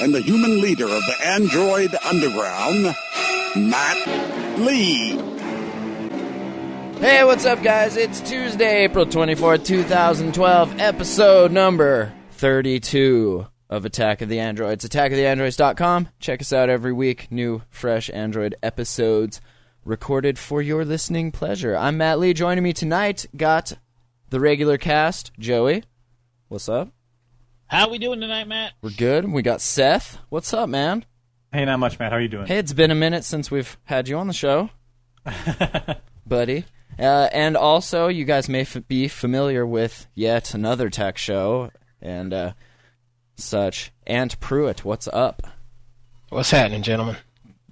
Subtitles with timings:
[0.00, 2.94] and the human leader of the android underground,
[3.56, 5.16] Matt Lee.
[7.00, 7.96] Hey, what's up, guys?
[7.96, 14.86] It's Tuesday, April 24th, 2012, episode number 32 of Attack of the Androids.
[14.88, 16.08] AttackOfTheAndroids.com.
[16.20, 17.28] Check us out every week.
[17.30, 19.40] New, fresh Android episodes
[19.84, 21.76] recorded for your listening pleasure.
[21.76, 22.34] I'm Matt Lee.
[22.34, 23.74] Joining me tonight, got
[24.30, 25.84] the regular cast, Joey.
[26.48, 26.95] What's up?
[27.68, 28.72] How are we doing tonight, Matt?
[28.80, 29.30] We're good.
[29.30, 30.18] We got Seth.
[30.28, 31.04] What's up, man?
[31.52, 32.12] Hey, not much, Matt.
[32.12, 32.46] How are you doing?
[32.46, 34.70] Hey, it's been a minute since we've had you on the show,
[36.26, 36.64] buddy.
[36.98, 42.32] Uh, and also, you guys may f- be familiar with yet another tech show and
[42.32, 42.52] uh,
[43.36, 43.92] such.
[44.06, 45.42] Ant Pruitt, what's up
[46.28, 47.16] What's happening, gentlemen?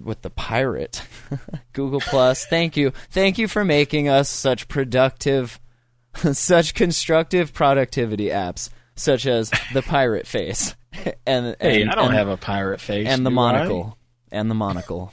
[0.02, 1.02] with the pirate?
[1.72, 5.60] Google Plus, thank you, thank you for making us such productive,
[6.32, 10.74] such constructive productivity apps, such as the pirate face
[11.26, 13.08] and Hey, and, I don't and- have a pirate face.
[13.08, 13.52] and the do I?
[13.52, 13.98] monocle
[14.30, 15.12] and the monocle.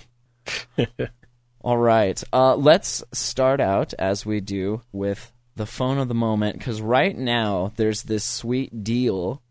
[1.64, 6.58] All right, uh, let's start out as we do with the phone of the moment
[6.58, 9.44] because right now there's this sweet deal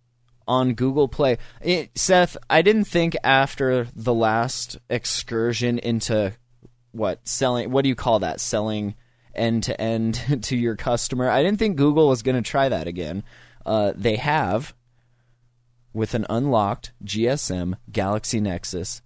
[0.48, 1.38] on Google Play.
[1.60, 6.32] It, Seth, I didn't think after the last excursion into
[6.90, 8.40] what selling, what do you call that?
[8.40, 8.96] Selling
[9.32, 11.30] end to end to your customer.
[11.30, 13.22] I didn't think Google was going to try that again.
[13.64, 14.75] Uh, they have
[15.92, 19.03] with an unlocked GSM Galaxy Nexus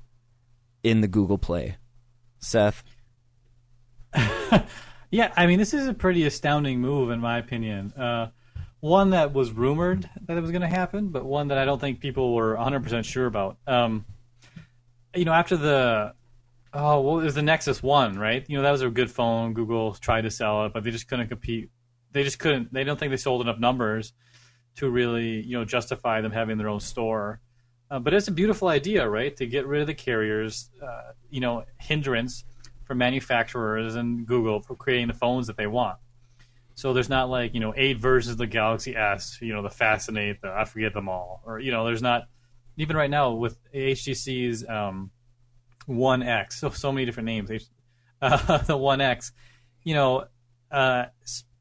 [0.83, 1.77] in the Google Play.
[2.39, 2.85] Seth,
[5.15, 7.93] Yeah, I mean, this is a pretty astounding move, in my opinion.
[7.93, 8.31] Uh,
[8.81, 11.81] one that was rumored that it was going to happen, but one that I don't
[11.81, 13.57] think people were 100% sure about.
[13.65, 14.05] Um,
[15.15, 16.15] you know, after the.
[16.73, 18.45] Oh, well, it was the Nexus 1, right?
[18.49, 19.55] You know, that was a good phone.
[19.55, 21.71] Google tried to sell it, but they just couldn't compete.
[22.11, 22.73] They just couldn't.
[22.73, 24.15] They don't think they sold enough numbers
[24.77, 27.41] to really, you know, justify them having their own store.
[27.91, 29.37] Uh, but it's a beautiful idea, right?
[29.37, 32.45] To get rid of the carriers, uh, you know, hindrance
[32.85, 35.99] for manufacturers and Google for creating the phones that they want.
[36.75, 39.71] So there's not like you know eight versions of the Galaxy S, you know the
[39.71, 42.25] Fascinate, the I forget them all, or you know there's not
[42.77, 45.11] even right now with HTC's um,
[45.87, 47.71] One X, so so many different names.
[48.21, 49.33] Uh, the One X,
[49.85, 50.25] you know,
[50.71, 51.07] uh,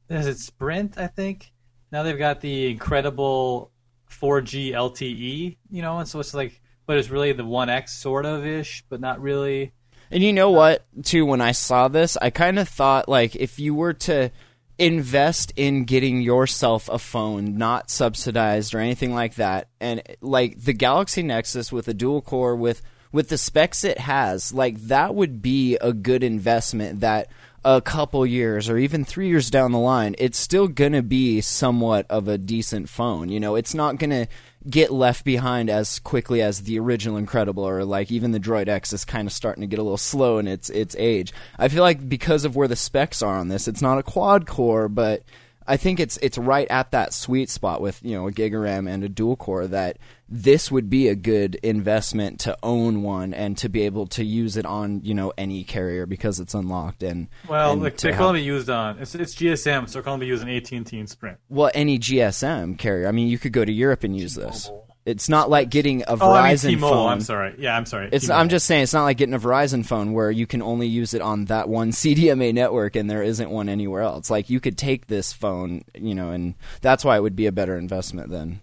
[0.09, 0.97] is it Sprint?
[0.97, 1.51] I think
[1.93, 3.71] now they've got the incredible
[4.09, 8.25] 4G LTE, you know, and so it's like, but it's really the One X sort
[8.25, 9.73] of ish, but not really.
[10.09, 10.85] and you know what?
[11.03, 14.31] Too, when I saw this, I kind of thought like if you were to
[14.79, 20.73] invest in getting yourself a phone, not subsidized or anything like that, and like the
[20.73, 25.43] Galaxy Nexus with a dual core with with the specs it has, like that would
[25.43, 27.27] be a good investment that
[27.65, 31.41] a couple years or even three years down the line, it's still going to be
[31.41, 33.29] somewhat of a decent phone.
[33.29, 34.27] You know, it's not going to
[34.69, 38.93] get left behind as quickly as the original Incredible or like even the Droid X
[38.93, 41.33] is kind of starting to get a little slow in its its age.
[41.57, 44.47] I feel like because of where the specs are on this, it's not a quad
[44.47, 45.23] core, but
[45.67, 48.87] I think it's it's right at that sweet spot with you know a Giga RAM
[48.87, 49.97] and a dual core that
[50.35, 54.57] this would be a good investment to own one and to be able to use
[54.57, 58.15] it on you know any carrier because it's unlocked and Well, and like, to they're
[58.15, 61.07] have- be used on it's, it's GSM, so they're going to be using AT&T and
[61.09, 61.37] Sprint.
[61.49, 63.07] well any GSM carrier.
[63.07, 64.71] I mean, you could go to Europe and use this.
[65.05, 66.95] It's not like getting a Oh, I mean Verizon T-Mobile.
[66.95, 67.11] phone.
[67.11, 67.55] I'm sorry.
[67.59, 68.07] Yeah, I'm sorry.
[68.11, 68.25] It's.
[68.25, 68.39] T-Mobile.
[68.39, 68.83] I'm just saying.
[68.83, 71.67] It's not like getting a Verizon phone where you can only use it on that
[71.67, 74.29] one CDMA network and there isn't one anywhere else.
[74.29, 77.51] Like you could take this phone, you know, and that's why it would be a
[77.51, 78.61] better investment then.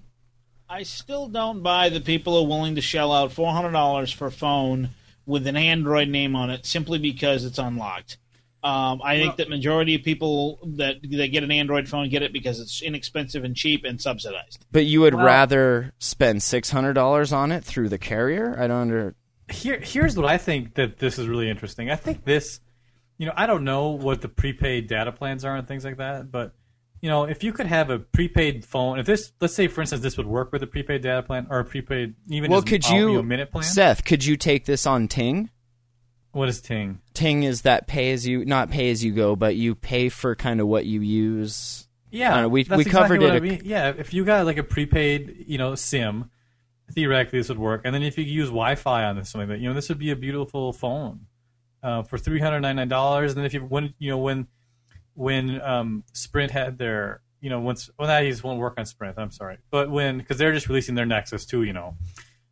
[0.70, 4.12] I still don't buy the people who are willing to shell out four hundred dollars
[4.12, 4.90] for a phone
[5.26, 8.18] with an Android name on it simply because it's unlocked.
[8.62, 12.32] Um, I think that majority of people that that get an Android phone get it
[12.32, 14.64] because it's inexpensive and cheap and subsidized.
[14.70, 18.54] But you would Well- rather spend six hundred dollars on it through the carrier?
[18.56, 19.16] I don't under.
[19.50, 21.90] Here, here's what I think that this is really interesting.
[21.90, 22.60] I think this,
[23.18, 26.30] you know, I don't know what the prepaid data plans are and things like that,
[26.30, 26.52] but
[27.00, 30.02] you know, if you could have a prepaid phone, if this, let's say, for instance,
[30.02, 33.14] this would work with a prepaid data plan or a prepaid even Well, could you,
[33.14, 33.64] know, minute plan.
[33.64, 34.04] Seth?
[34.04, 35.50] Could you take this on Ting?
[36.32, 37.00] What is Ting?
[37.14, 40.34] Ting is that pay as you not pay as you go, but you pay for
[40.36, 41.88] kind of what you use.
[42.12, 43.62] Yeah, know, we- we exactly covered what it I a- mean.
[43.64, 46.30] Yeah, if you got like a prepaid, you know, SIM,
[46.92, 47.82] theoretically this would work.
[47.84, 49.88] And then if you could use Wi-Fi on this, something like that, you know, this
[49.88, 51.26] would be a beautiful phone
[51.82, 53.32] uh, for three hundred ninety nine dollars.
[53.32, 54.46] And then if you when you know when
[55.14, 59.18] when um, Sprint had their you know once well that just won't work on Sprint.
[59.18, 61.96] I'm sorry, but when because they're just releasing their Nexus too, you know.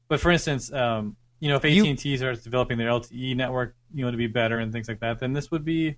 [0.09, 3.77] But for instance, um, you know if AT and T starts developing their LTE network,
[3.93, 5.97] you know, to be better and things like that, then this would be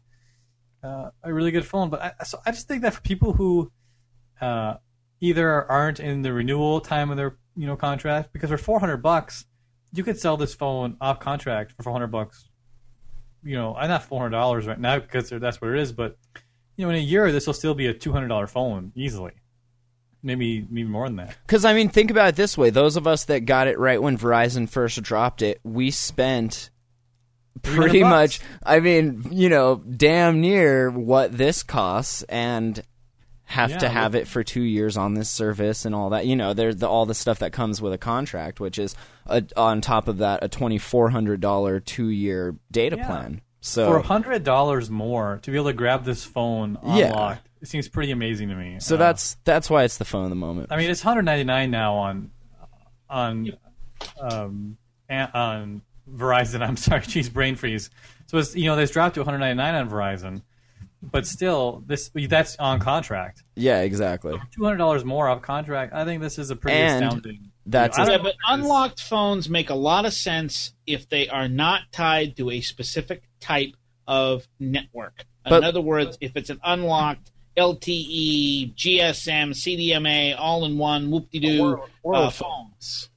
[0.83, 1.91] uh, a really good phone.
[1.91, 3.71] But I, so I just think that for people who
[4.41, 4.75] uh,
[5.21, 9.45] either aren't in the renewal time of their you know contract, because for 400 bucks,
[9.93, 12.49] you could sell this phone off contract for 400 bucks.
[13.43, 16.19] You know, I'm not 400 dollars right now because that's what it is, but
[16.81, 19.33] you know, in a year this will still be a 200 dollar phone easily,
[20.23, 21.37] maybe maybe more than that.
[21.47, 24.01] Because I mean, think about it this way: those of us that got it right
[24.01, 26.71] when Verizon first dropped it, we spent
[27.63, 28.41] pretty much.
[28.63, 32.83] I mean, you know, damn near what this costs, and
[33.45, 36.25] have to have it for two years on this service and all that.
[36.25, 38.95] You know, there's the, all the stuff that comes with a contract, which is
[39.27, 43.07] a, on top of that a twenty four hundred dollar two year data Yeah.
[43.07, 43.41] plan.
[43.61, 47.09] For So, hundred dollars more to be able to grab this phone Yeah.
[47.11, 48.79] unlocked, it seems pretty amazing to me.
[48.81, 50.69] so Uh, that's that's why it's the phone of the moment.
[50.73, 52.31] I mean, it's 199 now on
[53.11, 53.51] on
[54.21, 54.77] um,
[55.11, 56.63] on Verizon.
[56.67, 57.91] I'm sorry, geez, brain freeze.
[58.27, 60.43] So it's you know this dropped to 199 on Verizon,
[61.03, 63.43] but still this that's on contract.
[63.57, 64.41] yeah, exactly.
[64.55, 65.93] 200 dollars more off contract.
[65.93, 67.51] I think this is a pretty And astounding.
[67.67, 68.65] that's I a- don't Yeah, but what it is.
[68.65, 73.25] unlocked phones make a lot of sense if they are not tied to a specific
[73.41, 73.75] type
[74.07, 75.25] of network.
[75.45, 81.31] But- in other words, if it's an unlocked LTE, GSM, CDMA, all in one, whoop
[81.31, 82.71] de doo World, world uh, phone.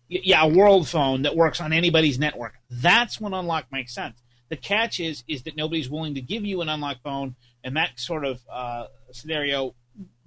[0.10, 2.54] Y- Yeah, a world phone that works on anybody's network.
[2.70, 4.22] That's when unlock makes sense.
[4.50, 8.00] The catch is is that nobody's willing to give you an unlock phone, and that
[8.00, 9.74] sort of uh, scenario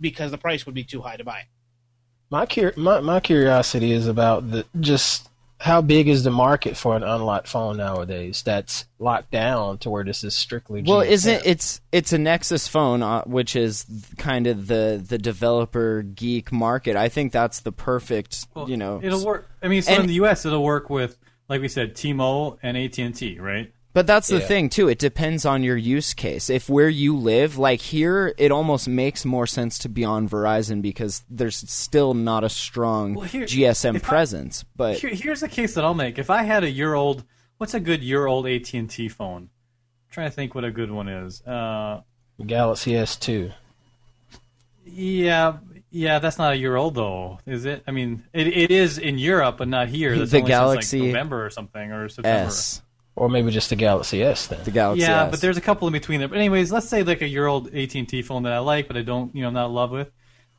[0.01, 1.43] because the price would be too high to buy.
[2.31, 5.29] My, cur- my my curiosity is about the just
[5.59, 10.05] how big is the market for an unlocked phone nowadays that's locked down to where
[10.05, 11.09] this is strictly Well, GSM?
[11.11, 13.87] isn't it's it's a Nexus phone, uh, which is
[14.19, 16.95] kind of the the developer geek market.
[16.97, 19.01] I think that's the perfect, Well, you know.
[19.03, 19.49] it'll work.
[19.63, 21.17] I mean, so And- in the U.S., it'll work with
[21.49, 23.73] like we said, T-Mobile and AT&T, right?
[23.97, 24.47] But that's the Yeah.
[24.47, 24.89] thing too.
[24.91, 26.51] It depends on your use case.
[26.51, 30.83] If where you live, like here, it almost makes more sense to be on Verizon
[30.83, 34.67] because there's still not a strong Well, here- GSM if I- presence.
[34.77, 36.19] But Here, here's a case that I'll make.
[36.19, 37.25] If I had a year old,
[37.57, 39.45] what's a good year old AT and T phone?
[39.45, 41.41] I'm trying to think what a good one is.
[41.47, 42.03] Uh,
[42.47, 43.51] Galaxy S2.
[44.85, 45.57] yeah,
[45.91, 47.83] yeah, that's not a year old though, is it?
[47.87, 50.19] I mean, it, it is in Europe, but not here.
[50.19, 52.49] That's The only since, like, Galaxy November or something or September.
[52.49, 52.83] S,
[53.17, 54.63] Or maybe just the Galaxy S then.
[54.65, 55.31] the Galaxy yeah, S.
[55.31, 56.29] but there's a couple in between there.
[56.29, 58.87] But anyways, let's say like a year old AT and T phone that I like,
[58.89, 60.11] but I don't, you know, I'm not in love with.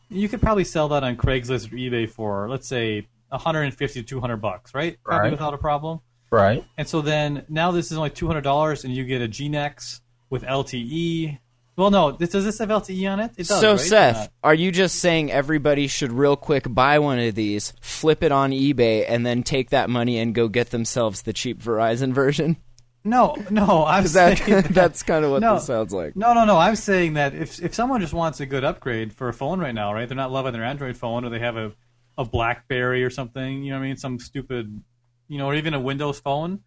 [0.10, 4.38] You could probably sell that on Craigslist or eBay for let's say 150 to 200
[4.38, 4.98] bucks, right?
[5.04, 5.32] Probably Right.
[5.32, 6.00] without a problem.
[6.32, 6.66] Right.
[6.78, 10.02] And so then now this is only two hundred dollars, and you get a GNX
[10.30, 11.38] with LTE.
[11.78, 13.32] Well, no, this, does this have LTE on it?
[13.38, 13.60] It does.
[13.62, 13.80] so right?
[13.80, 18.32] Seth, are you just saying everybody should real quick buy one of these, flip it
[18.32, 22.58] on eBay, and then take that money and go get themselves the cheap Verizon version?
[23.04, 24.10] no, no, I'm that
[24.40, 25.54] saying that- that's kind of what No.
[25.56, 26.16] this sounds like?
[26.18, 26.58] No, no, no.
[26.58, 29.74] I'm saying that if if someone just wants a good upgrade for a phone right
[29.76, 30.10] now, right?
[30.10, 31.72] They're not loving their Android phone, or they have a
[32.18, 33.64] a BlackBerry or something.
[33.64, 33.98] You know what I mean?
[33.98, 34.82] Some stupid,
[35.30, 36.62] you know, or even a Windows phone.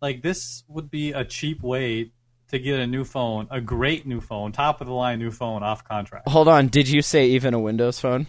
[0.00, 2.10] Like this would be a cheap way
[2.54, 5.62] to get a new phone, a great new phone, top of the line new phone
[5.62, 6.28] off contract.
[6.28, 8.26] Hold on, did you say even a Windows phone?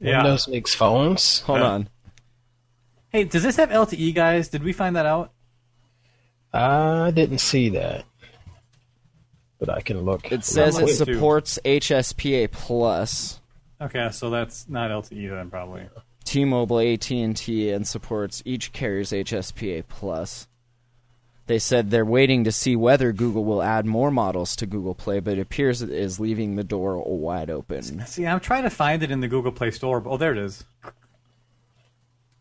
[0.00, 0.22] Yeah.
[0.22, 1.40] Windows makes phones.
[1.40, 1.66] Hold Yeah.
[1.66, 1.88] on.
[3.10, 4.48] Hey, does this have LTE, guys?
[4.48, 5.32] Did we find that out?
[6.52, 8.04] I didn't see that,
[9.58, 10.30] but I can look.
[10.32, 13.40] It says it supports HSPA plus,
[13.80, 15.82] Okay, so that's not LTE then, probably.
[16.24, 20.46] T-Mobile, AT&T, and supports each carrier's HSPA plus.
[21.46, 25.20] They said they're waiting to see whether Google will add more models to Google Play,
[25.20, 28.06] but it appears it is leaving the door wide open.
[28.06, 30.00] See, I'm trying to find it in the Google Play Store.
[30.00, 30.64] But, oh, there it is.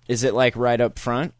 [0.08, 1.34] Is it like right up front?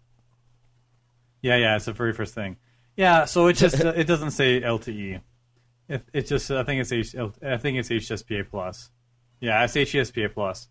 [1.42, 2.58] Yeah, yeah, it's the very first thing.
[2.96, 5.22] Yeah, so it just uh, it doesn't say LTE.
[5.90, 8.90] It, it just I think it's H, I think it's HSPA plus.
[9.40, 10.68] Yeah, it's HSPA plus.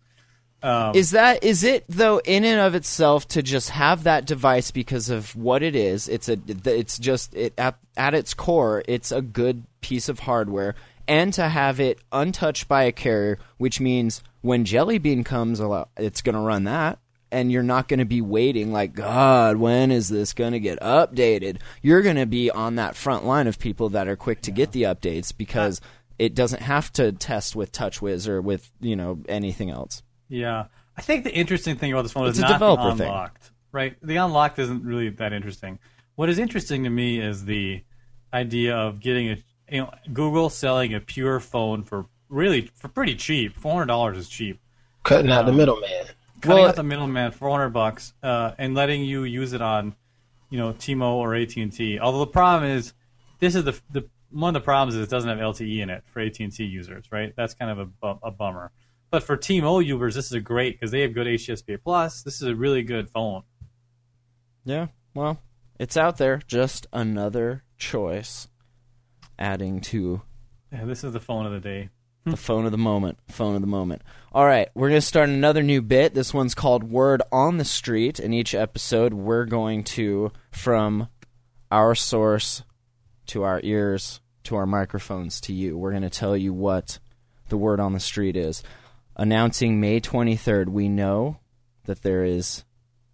[0.63, 4.71] Um, Is that is it though in and of itself to just have that device
[4.71, 6.07] because of what it is?
[6.07, 10.75] It's a it's just it at, at its core, it's a good piece of hardware,
[11.05, 15.61] and to have it untouched by a carrier, which means when Jelly Bean comes,
[15.97, 16.99] it's going to run that.
[17.29, 19.57] And you're not going to be waiting like God.
[19.57, 21.57] When is this going to get updated?
[21.81, 24.71] You're going to be on that front line of people that are quick to get
[24.71, 25.81] the updates because
[26.19, 30.02] it doesn't have to test with TouchWiz or with you know anything else.
[30.29, 30.65] Yeah,
[30.97, 33.07] I think the interesting thing about this phone It's is a not developer the thing.
[33.07, 33.51] unlocked.
[33.71, 33.95] right?
[34.01, 35.79] The unlocked isn't really that interesting.
[36.15, 37.83] What is interesting to me is the
[38.33, 39.37] idea of getting a
[39.71, 43.55] you know Google selling a pure phone for really for pretty cheap.
[43.57, 44.59] Four hundred dollars is cheap.
[45.03, 46.05] Cutting out the middleman.
[46.41, 49.95] Cutting Well- out the middleman, four hundred bucks, uh, and letting you use it on,
[50.49, 51.99] you know, T-Mo or AT and T.
[51.99, 52.93] Although the problem is,
[53.39, 56.03] this is the the one of the problems is it doesn't have LTE in it
[56.11, 57.33] for AT and T users, right?
[57.35, 58.71] That's kind of a, a bummer.
[59.13, 62.23] But for T-Mo users, this is a great because they have good HSPA plus.
[62.23, 63.43] This is a really good phone.
[64.65, 65.39] Yeah, well,
[65.77, 66.41] it's out there.
[66.47, 68.47] Just another choice
[69.37, 70.23] adding to
[70.71, 71.89] Yeah, this is the phone of the day.
[72.25, 73.19] the phone of the moment.
[73.29, 74.01] Phone of the moment.
[74.31, 76.15] All right, we're going to start another new bit.
[76.15, 78.19] This one's called Word on the Street.
[78.19, 81.07] In each episode, we're going to, from
[81.71, 82.63] our source
[83.27, 86.97] to our ears to our microphones to you, we're going to tell you what
[87.49, 88.63] the word on the street is.
[89.15, 91.37] Announcing May 23rd, we know
[91.85, 92.63] that there is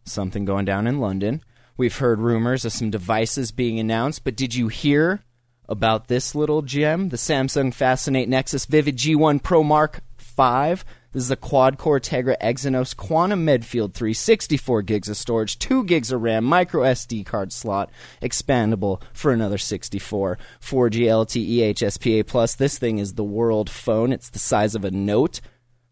[0.06, 1.44] something going down in London.
[1.75, 5.24] We've heard rumors of some devices being announced, but did you hear
[5.68, 10.86] about this little gem, the Samsung Fascinate Nexus Vivid G1 Pro Mark 5?
[11.12, 16.12] This is a quad core Tegra Exynos Quantum Medfield 364 gigs of storage, 2 gigs
[16.12, 17.89] of RAM, micro SD card slot,
[18.22, 22.56] expandable for another 64, 4G LTE HSPA plus.
[22.56, 24.13] This thing is the world phone.
[24.13, 25.41] It's the size of a note.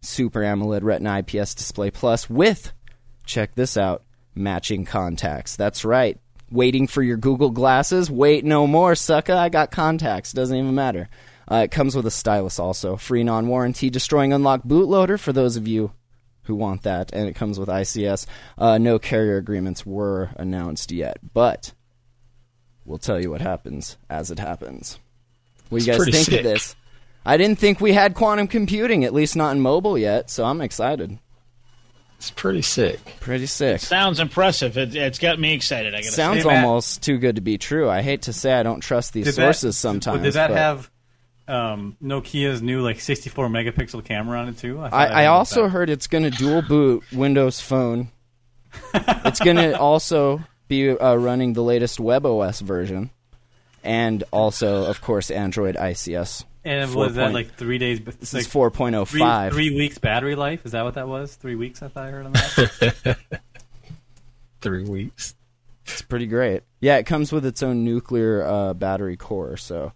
[0.01, 2.71] Super AMOLED Retina IPS display plus with
[3.25, 5.55] check this out matching contacts.
[5.55, 6.19] That's right.
[6.49, 8.09] Waiting for your Google glasses?
[8.09, 9.33] Wait no more, sucker.
[9.33, 10.31] I got contacts.
[10.31, 11.09] Doesn't even matter.
[11.49, 12.95] Uh, it comes with a stylus also.
[12.95, 15.91] Free non warranty destroying unlocked bootloader for those of you
[16.43, 17.11] who want that.
[17.13, 18.25] And it comes with ICS.
[18.57, 21.73] Uh, no carrier agreements were announced yet, but
[22.85, 24.99] we'll tell you what happens as it happens.
[25.69, 26.37] What do you guys think sick.
[26.39, 26.75] of this?
[27.27, 30.61] I didn't think we had quantum computing, at least not in mobile yet, so I'm
[30.61, 31.19] excited.
[32.17, 32.99] It's pretty sick.
[33.19, 33.81] Pretty sick.
[33.81, 34.77] Sounds impressive.
[34.77, 35.93] It, it's got me excited.
[35.93, 36.49] I gotta Sounds say.
[36.49, 37.89] Hey, almost too good to be true.
[37.89, 40.23] I hate to say I don't trust these Did that- sources sometimes.
[40.23, 40.89] Did that but have
[41.47, 44.77] um, Nokia's new like 64 megapixel camera on it too?
[44.77, 45.69] thought I, I heard also that.
[45.69, 48.07] heard it's going to dual boot Windows Phone.
[48.93, 53.11] it's going to also be uh, running the latest WebOS version,
[53.83, 56.45] and also, of course, Android ICS.
[56.67, 57.99] And 4 was that point- like three days?
[57.99, 59.07] But This like is 4.05.
[59.07, 60.65] three, three weeks battery life.
[60.65, 61.35] Is that what that was?
[61.35, 61.81] Three weeks?
[61.81, 63.17] I thought I heard on that.
[64.61, 65.35] Three weeks.
[65.85, 66.63] It's pretty great.
[66.81, 69.93] Yeah, it comes with its own nuclear uh, battery core, so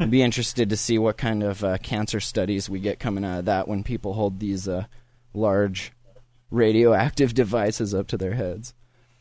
[0.00, 3.40] I'd be interested to see what kind of uh, cancer studies we get coming out
[3.40, 4.84] of that when people hold these uh,
[5.34, 5.92] large
[6.50, 8.72] radioactive devices up to their heads.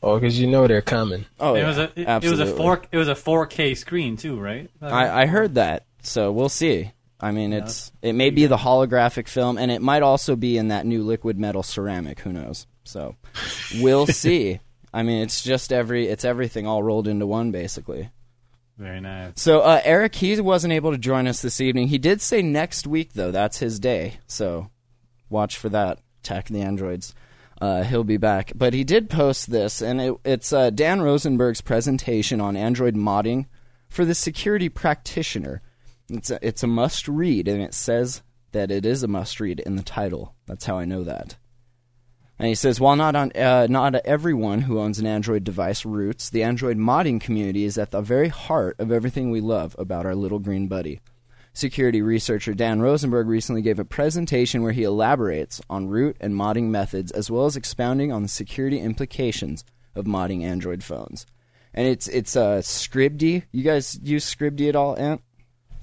[0.02, 1.26] Oh, because you know they're coming.
[1.40, 4.16] Oh, it yeah, was a it, it was a four it was a 4K screen
[4.18, 4.70] too, right?
[4.82, 6.92] I, I heard that, so we'll see.
[7.20, 10.68] I mean, it's it may be the holographic film, and it might also be in
[10.68, 12.20] that new liquid metal ceramic.
[12.20, 12.68] Who knows?
[12.84, 13.16] So
[13.80, 14.60] we'll see.
[14.94, 18.10] I mean, it's just every it's everything all rolled into one, basically.
[18.78, 19.34] very nice.
[19.38, 21.88] So uh, Eric, he wasn't able to join us this evening.
[21.88, 23.32] He did say next week, though.
[23.32, 24.20] That's his day.
[24.28, 24.70] So
[25.30, 26.00] watch for that.
[26.24, 27.16] Attack the androids.
[27.62, 28.52] Uh, he'll be back.
[28.56, 33.46] But he did post this, and it, it's uh, Dan Rosenberg's presentation on Android modding
[33.88, 35.62] for the security practitioner.
[36.14, 39.60] It's a, it's a must read, and it says that it is a must read
[39.60, 40.36] in the title.
[40.46, 41.38] That's how I know that.
[42.40, 46.30] And he says, while not on uh, not everyone who owns an Android device roots,
[46.30, 50.16] the Android modding community is at the very heart of everything we love about our
[50.16, 51.00] little green buddy.
[51.54, 56.70] Security researcher Dan Rosenberg recently gave a presentation where he elaborates on root and modding
[56.70, 61.28] methods as well as expounding on the security implications of modding Android phones.
[61.74, 63.44] And it's it's uh, Scribd.
[63.52, 65.22] You guys use Scribd at all, Ant?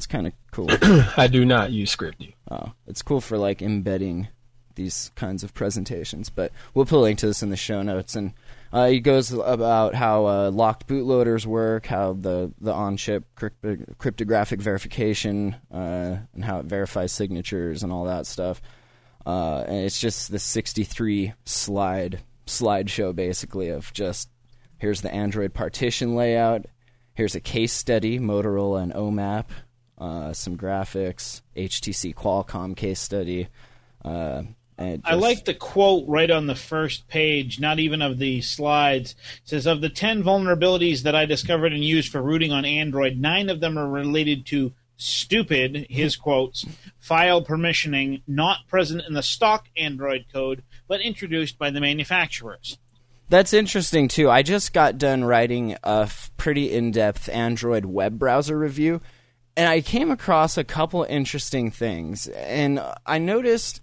[0.00, 0.66] It's kind of cool.
[1.18, 2.32] I do not use Scripty.
[2.50, 4.28] Oh, it's cool for like embedding
[4.74, 6.30] these kinds of presentations.
[6.30, 8.16] But we'll put a link to this in the show notes.
[8.16, 8.32] And
[8.72, 14.62] uh, he goes about how uh, locked bootloaders work, how the the on-chip crypto- cryptographic
[14.62, 18.62] verification, uh, and how it verifies signatures and all that stuff.
[19.26, 24.30] Uh, and it's just the 63 slide slideshow basically of just
[24.78, 26.64] here's the Android partition layout.
[27.12, 29.44] Here's a case study, Motorola and OMAP,
[30.00, 33.48] uh, some graphics, HTC Qualcomm case study.
[34.04, 34.42] Uh,
[34.78, 39.12] it I like the quote right on the first page, not even of the slides.
[39.12, 43.18] It says of the 10 vulnerabilities that I discovered and used for rooting on Android,
[43.18, 46.64] 9 of them are related to stupid, his quotes,
[46.98, 52.78] file permissioning not present in the stock Android code, but introduced by the manufacturers.
[53.28, 54.28] That's interesting too.
[54.30, 59.02] I just got done writing a f- pretty in-depth Android web browser review,
[59.56, 62.28] and I came across a couple interesting things.
[62.28, 63.80] And I noticed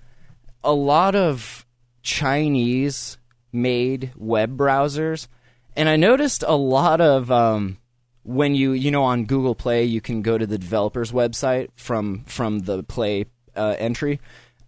[0.64, 1.66] a lot of
[2.02, 3.18] Chinese
[3.52, 5.28] made web browsers,
[5.76, 7.78] and I noticed a lot of um,
[8.24, 12.24] when you you know on Google Play you can go to the developer's website from
[12.26, 14.20] from the Play uh, entry.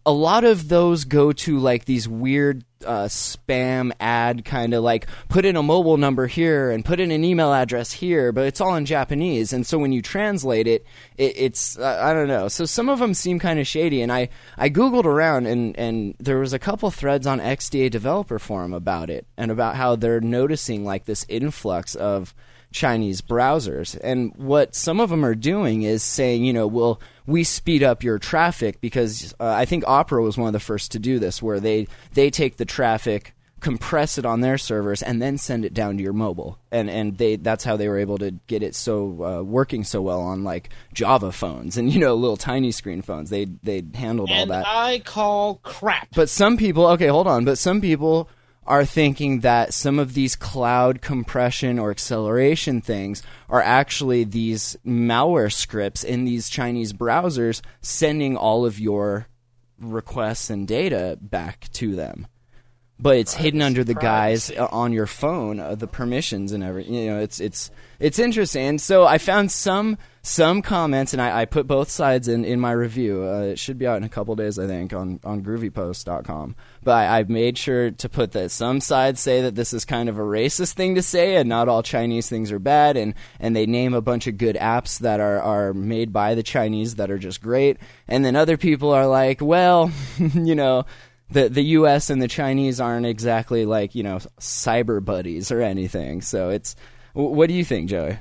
[0.06, 5.08] A lot of those go to like these weird uh, spam ad kind of like
[5.28, 8.62] put in a mobile number here and put in an email address here, but it's
[8.62, 9.54] all in Japanese.
[9.54, 10.86] And so when you translate it,
[11.18, 12.48] it it's uh, I don't know.
[12.48, 14.02] So some of them seem kind of shady.
[14.02, 18.40] And I I googled around and and there was a couple threads on XDA developer
[18.40, 22.34] forum about it and about how they're noticing like this influx of
[22.72, 24.00] Chinese browsers.
[24.04, 28.04] And what some of them are doing is saying, you know, well, we speed up
[28.04, 31.42] your traffic because uh, I think Opera was one of the first to do this,
[31.42, 35.74] where they they take the traffic, compress it on their servers, and then send it
[35.74, 36.58] down to your mobile.
[36.72, 40.02] And and they that's how they were able to get it so uh, working so
[40.02, 43.30] well on like Java phones and you know little tiny screen phones.
[43.30, 44.66] They they handled all that.
[44.68, 46.10] I call crap.
[46.16, 47.46] But some people, okay, hold on.
[47.46, 48.30] But some people
[48.70, 55.52] are thinking that some of these cloud compression or acceleration things are actually these malware
[55.52, 59.28] scripts in these Chinese browsers sending all of your
[59.80, 62.28] requests and data back to them.
[63.02, 66.94] But it's hidden under the guise uh, on your phone, uh, the permissions and everything.
[66.94, 68.68] You know, it's it's it's interesting.
[68.68, 72.60] And so I found some some comments, and I, I put both sides in, in
[72.60, 73.24] my review.
[73.24, 76.56] Uh, it should be out in a couple days, I think, on, on groovypost.com.
[76.84, 80.10] But I, I've made sure to put that some sides say that this is kind
[80.10, 83.56] of a racist thing to say, and not all Chinese things are bad, and, and
[83.56, 87.12] they name a bunch of good apps that are, are made by the Chinese that
[87.12, 87.78] are just great.
[88.08, 90.86] And then other people are like, well, you know,
[91.32, 92.10] the the U.S.
[92.10, 96.22] and the Chinese aren't exactly like you know cyber buddies or anything.
[96.22, 96.76] So it's
[97.14, 98.18] what do you think, Joey?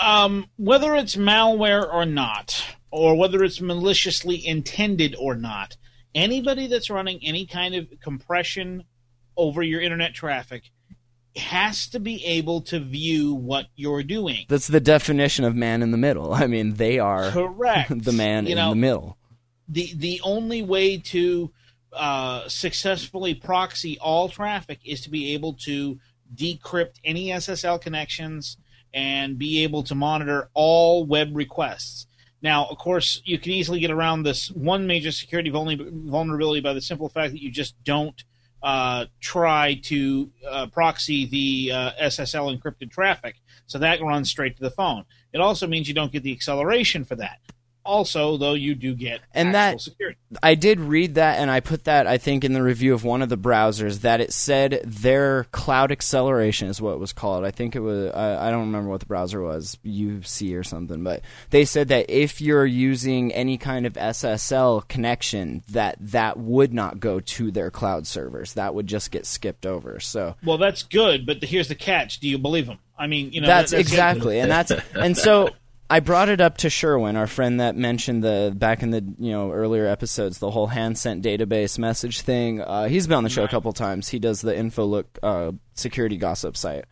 [0.00, 5.76] um, whether it's malware or not, or whether it's maliciously intended or not,
[6.14, 8.84] anybody that's running any kind of compression
[9.36, 10.64] over your internet traffic
[11.36, 14.44] has to be able to view what you're doing.
[14.48, 16.34] That's the definition of man in the middle.
[16.42, 18.04] I mean, they are Correct.
[18.04, 19.16] the man You in know, the middle.
[19.68, 21.50] the the only way to
[21.92, 25.98] uh, successfully proxy all traffic is to be able to
[26.34, 28.56] decrypt any SSL connections
[28.94, 32.06] and be able to monitor all web requests.
[32.42, 36.80] Now, of course, you can easily get around this one major security vulnerability by the
[36.80, 38.22] simple fact that you just don't
[38.62, 43.36] uh, try to uh, proxy the uh, SSL encrypted traffic.
[43.66, 45.04] So that runs straight to the phone.
[45.32, 47.38] It also means you don't get the acceleration for that.
[47.90, 50.16] Also, though, you do get And actual that- security.
[50.44, 53.20] I did read that, and I put that I think in the review of one
[53.20, 57.44] of the browsers that it said their cloud acceleration is what it was called.
[57.44, 61.02] I think it was I, I don't remember what the browser was, UC or something,
[61.02, 66.72] but they said that if you're using any kind of SSL connection, that that would
[66.72, 68.54] not go to their cloud servers.
[68.54, 69.98] That would just get skipped over.
[69.98, 72.78] So Well, that's good, but here's the catch: Do you believe them?
[72.96, 75.50] I mean, you know, that's, that- the- exactly, and that's and so
[75.92, 79.32] I brought it up to Sherwin, our friend that mentioned the back in the you
[79.32, 82.60] know earlier episodes, the whole hand sent database message thing.
[82.60, 84.08] Uh, he's been on the show a couple times.
[84.08, 86.84] He does the InfoLook uh, security gossip site,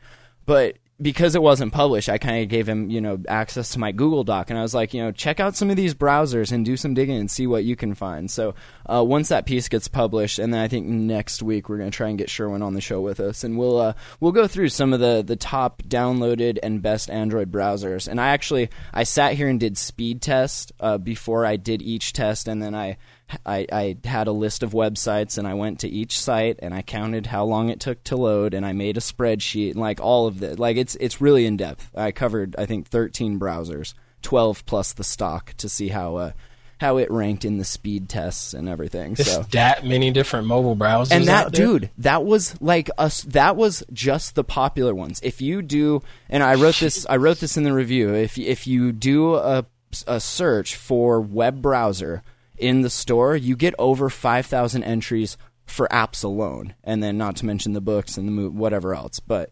[0.46, 3.92] but because it wasn't published, I kind of gave him you know access to my
[3.92, 6.64] Google Doc, and I was like, you know, check out some of these browsers and
[6.64, 8.30] do some digging and see what you can find.
[8.30, 8.54] So
[8.87, 11.96] uh, once that piece gets published, and then I think next week we're going to
[11.96, 14.70] try and get Sherwin on the show with us, and we'll uh, we'll go through
[14.70, 18.08] some of the the top downloaded and best Android browsers.
[18.08, 22.12] And I actually I sat here and did speed test uh, before I did each
[22.12, 22.98] test, and then I.
[23.44, 26.82] I, I had a list of websites and I went to each site and I
[26.82, 30.26] counted how long it took to load and I made a spreadsheet and like all
[30.26, 30.58] of it.
[30.58, 31.90] Like it's it's really in depth.
[31.94, 36.32] I covered I think 13 browsers, 12 plus the stock to see how uh,
[36.80, 39.14] how it ranked in the speed tests and everything.
[39.14, 41.10] There's so that many different mobile browsers.
[41.10, 45.60] and that dude that was like us that was just the popular ones if you
[45.60, 49.34] do and i wrote this i wrote this in the review if if you do
[49.34, 49.66] a,
[50.06, 52.22] a search for web browser
[52.58, 57.46] in the store you get over 5000 entries for apps alone and then not to
[57.46, 59.50] mention the books and the mo- whatever else but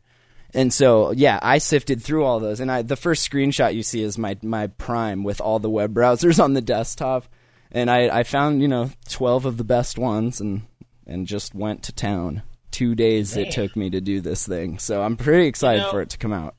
[0.54, 4.00] and so, yeah, I sifted through all those, and I, the first screenshot you see
[4.02, 7.26] is my my Prime with all the web browsers on the desktop,
[7.72, 10.62] and I, I found you know twelve of the best ones, and
[11.06, 12.42] and just went to town.
[12.70, 15.90] Two days it took me to do this thing, so I'm pretty excited You know-
[15.90, 16.54] for it to come out.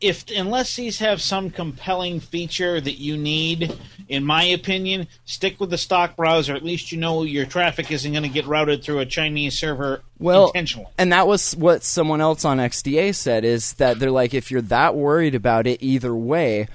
[0.00, 3.74] If unless these have some compelling feature that you need,
[4.08, 6.54] in my opinion, stick with the stock browser.
[6.54, 10.02] At least you know your traffic isn't going to get routed through a Chinese server
[10.18, 10.88] Well, intentionally.
[10.98, 14.60] and that was what someone else on XDA said is that they're like, if you're
[14.62, 16.68] that worried about it either way,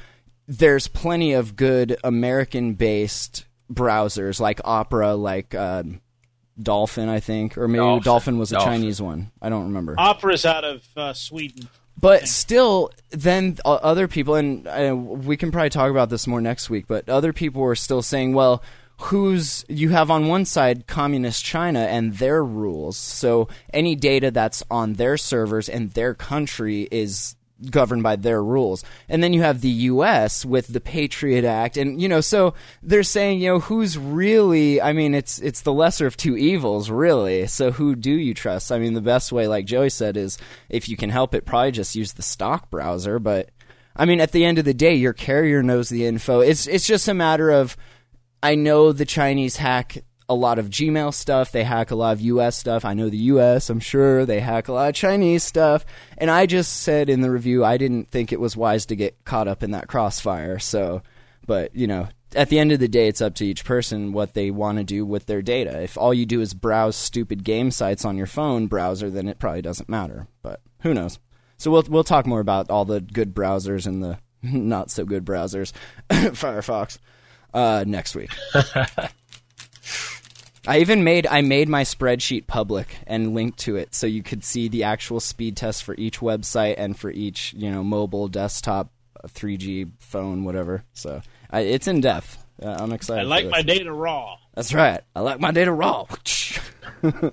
[0.48, 6.02] there's plenty of good American-based browsers like Opera, like um,
[6.62, 8.04] Dolphin, I think, or maybe Dolphin.
[8.04, 8.74] Dolphin, was a Dolphin.
[8.74, 9.32] Chinese one.
[9.42, 9.96] I don't remember.
[9.98, 11.70] Opera's out of uh, Sweden.
[12.02, 16.42] But still, then uh, other people, and uh, we can probably talk about this more
[16.42, 16.88] next week.
[16.88, 18.62] But other people were still saying, well.
[19.06, 22.98] Who's you have on one side communist China and their rules.
[22.98, 27.36] So any data that's on their servers in their country is
[27.70, 28.84] governed by their rules.
[29.10, 33.04] And then you have the US with the Patriot Act and you know so they're
[33.04, 37.48] saying you know who's really I mean it's it's the lesser of two evils really.
[37.48, 38.72] So who do you trust?
[38.72, 40.38] I mean the best way like Joey said is
[40.70, 43.50] if you can help it probably just use the stock browser but
[43.96, 46.40] I mean at the end of the day your carrier knows the info.
[46.40, 47.78] It's it's just a matter of
[48.44, 51.52] I know the Chinese hack a lot of Gmail stuff.
[51.52, 52.86] They hack a lot of US stuff.
[52.86, 54.26] I know the US, I'm sure.
[54.26, 55.86] They hack a lot of Chinese stuff.
[56.18, 59.26] And I just said in the review, I didn't think it was wise to get
[59.26, 60.58] caught up in that crossfire.
[60.58, 61.02] So,
[61.46, 64.34] but, you know, at the end of the day, it's up to each person what
[64.34, 65.82] they want to do with their data.
[65.82, 69.38] If all you do is browse stupid game sites on your phone browser, then it
[69.38, 70.28] probably doesn't matter.
[70.42, 71.20] But who knows?
[71.58, 75.26] So we'll we'll talk more about all the good browsers and the not so good
[75.26, 75.74] browsers,
[76.10, 77.00] Firefox,
[77.54, 78.32] uh, next week.
[80.68, 84.44] I even made I made my spreadsheet public and linked to it so you could
[84.44, 88.92] see the actual speed test for each website and for each you know mobile, desktop,
[89.28, 90.84] 3G phone, whatever.
[90.94, 92.38] So I, it's in depth.
[92.62, 93.22] Uh, I'm excited.
[93.22, 94.38] I like my data raw.
[94.54, 95.02] That's right.
[95.16, 96.06] I like my data raw.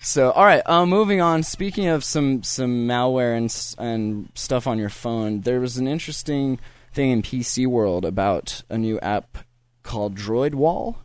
[0.00, 0.62] so, all right.
[0.64, 1.42] Uh, moving on.
[1.42, 6.60] Speaking of some some malware and and stuff on your phone, there was an interesting
[6.92, 9.38] thing in PC world about a new app
[9.82, 10.98] called Droid Wall.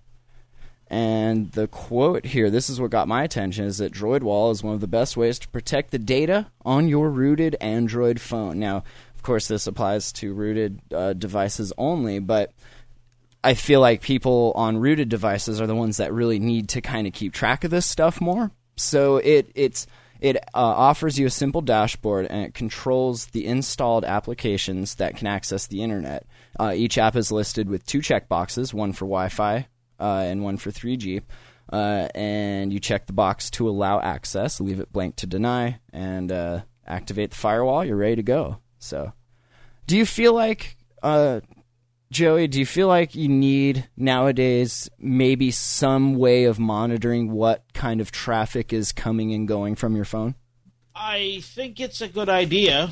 [0.96, 4.64] And the quote here, this is what got my attention, is that Droid Wall is
[4.64, 8.60] one of the best ways to protect the data on your rooted Android phone.
[8.60, 8.78] Now,
[9.14, 12.54] of course, this applies to rooted uh, devices only, but
[13.44, 17.08] I feel like people on rooted devices are the ones that really need to kind
[17.08, 18.52] of keep track of this stuff more.
[18.78, 19.88] So it it's
[20.22, 25.28] it uh, offers you a simple dashboard and it controls the installed applications that can
[25.28, 26.26] access the internet.
[26.58, 29.68] Uh, each app is listed with two checkboxes, one for Wi-Fi
[30.00, 31.22] uh, and one for 3G.
[31.72, 36.32] Uh, and you check the box to allow access, leave it blank to deny, and
[36.32, 37.84] uh, activate the firewall.
[37.84, 38.58] You're ready to go.
[38.78, 39.14] So,
[39.88, 41.42] do you feel like uh,
[42.12, 48.00] Joey, do you feel like you need nowadays maybe some way of monitoring what kind
[48.00, 50.36] of traffic is coming and going from your phone?
[50.96, 52.92] I think it's a good idea.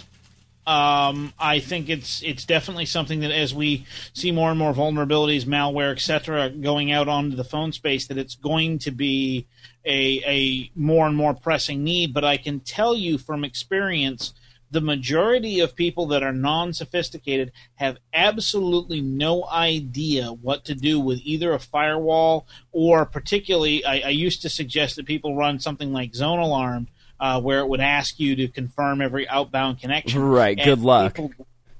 [0.65, 5.43] Um, I think it's it's definitely something that as we see more and more vulnerabilities,
[5.43, 9.45] malware, etc., going out onto the phone space, that it's going to be
[9.85, 12.13] a a more and more pressing need.
[12.13, 14.33] But I can tell you from experience,
[14.71, 21.19] the majority of people that are non-sophisticated have absolutely no idea what to do with
[21.23, 23.83] either a firewall or particularly.
[23.83, 26.87] I, I used to suggest that people run something like Zone Alarm
[27.23, 30.21] uh, where it would ask you to confirm every outbound connection.
[30.21, 31.15] Right, And good luck.
[31.15, 31.31] people-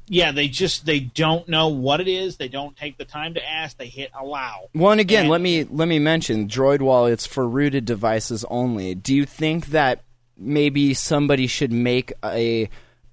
[0.07, 2.37] yeah, they just they don't know what it is.
[2.37, 3.77] They don't take the time to ask.
[3.77, 4.69] They hit allow.
[4.73, 7.05] Well, and again, And- let me let me mention Droid Wall.
[7.07, 8.95] It's for rooted devices only.
[8.95, 10.01] Do you think that
[10.37, 12.69] maybe somebody should make a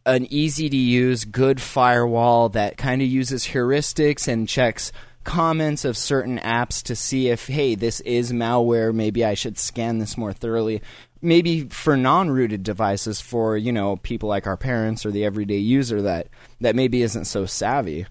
[0.06, 4.90] an easy to use, good firewall that kind of uses heuristics and checks
[5.22, 9.98] comments of certain apps to see if hey this is malware maybe i should scan
[9.98, 10.80] this more thoroughly
[11.22, 16.02] maybe for non-rooted devices for you know people like our parents or the everyday user
[16.02, 16.28] that
[16.60, 18.06] that maybe isn't so savvy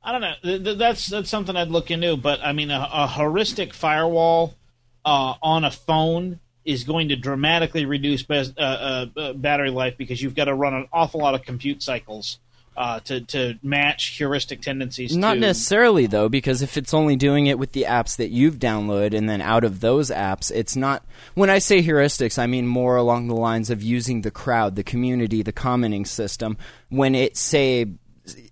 [0.00, 0.34] I don't know.
[0.42, 2.16] Th- th- That's that's something I'd look into.
[2.16, 4.54] But I mean, a, a heuristic firewall
[5.04, 10.22] uh, on a phone is going to dramatically reduce uh, uh, uh, battery life because
[10.22, 12.38] you've got to run an awful lot of compute cycles
[12.78, 15.16] uh, to to match heuristic tendencies.
[15.16, 18.58] Not to, necessarily though, because if it's only doing it with the apps that you've
[18.58, 21.04] downloaded, and then out of those apps, it's not.
[21.34, 24.84] When I say heuristics, I mean more along the lines of using the crowd, the
[24.84, 26.56] community, the commenting system.
[26.88, 27.86] When it say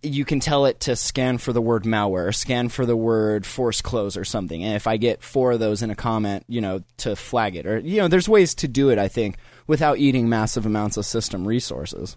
[0.03, 3.81] you can tell it to scan for the word malware, scan for the word force
[3.81, 6.83] close or something, and if I get four of those in a comment, you know,
[6.99, 8.99] to flag it, or you know, there's ways to do it.
[8.99, 9.37] I think
[9.69, 12.17] without eating massive amounts of system resources.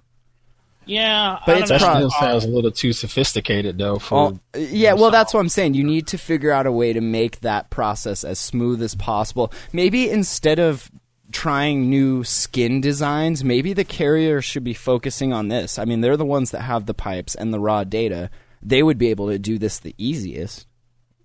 [0.85, 1.99] Yeah, But I it's don't That know.
[1.99, 3.99] prob- still sounds a little too sophisticated, though.
[3.99, 5.75] For Well, yeah, well, that's what I'm saying.
[5.75, 9.51] You need to figure out a way to make that process as smooth as possible.
[9.71, 10.89] Maybe instead of
[11.31, 15.77] trying new skin designs, maybe the carrier should be focusing on this.
[15.77, 18.31] I mean, they're the ones that have the pipes and the raw data.
[18.63, 20.65] They would be able to do this the easiest.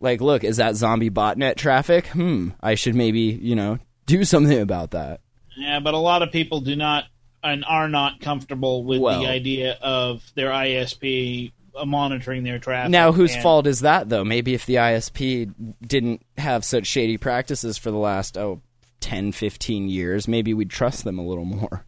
[0.01, 2.09] Like, look, is that zombie botnet traffic?
[2.09, 5.21] Hmm, I should maybe, you know, do something about that.
[5.57, 7.05] Yeah, but a lot of people do not
[7.44, 11.52] and are not comfortable with Well- the idea of their ISP
[11.85, 12.90] monitoring their traffic.
[12.90, 14.24] Now, whose And- fault is that, though?
[14.24, 15.50] Maybe if the ISP
[15.87, 18.62] didn't have such shady practices for the last, oh,
[19.00, 21.85] 10, 15 years, maybe we'd trust them a little more.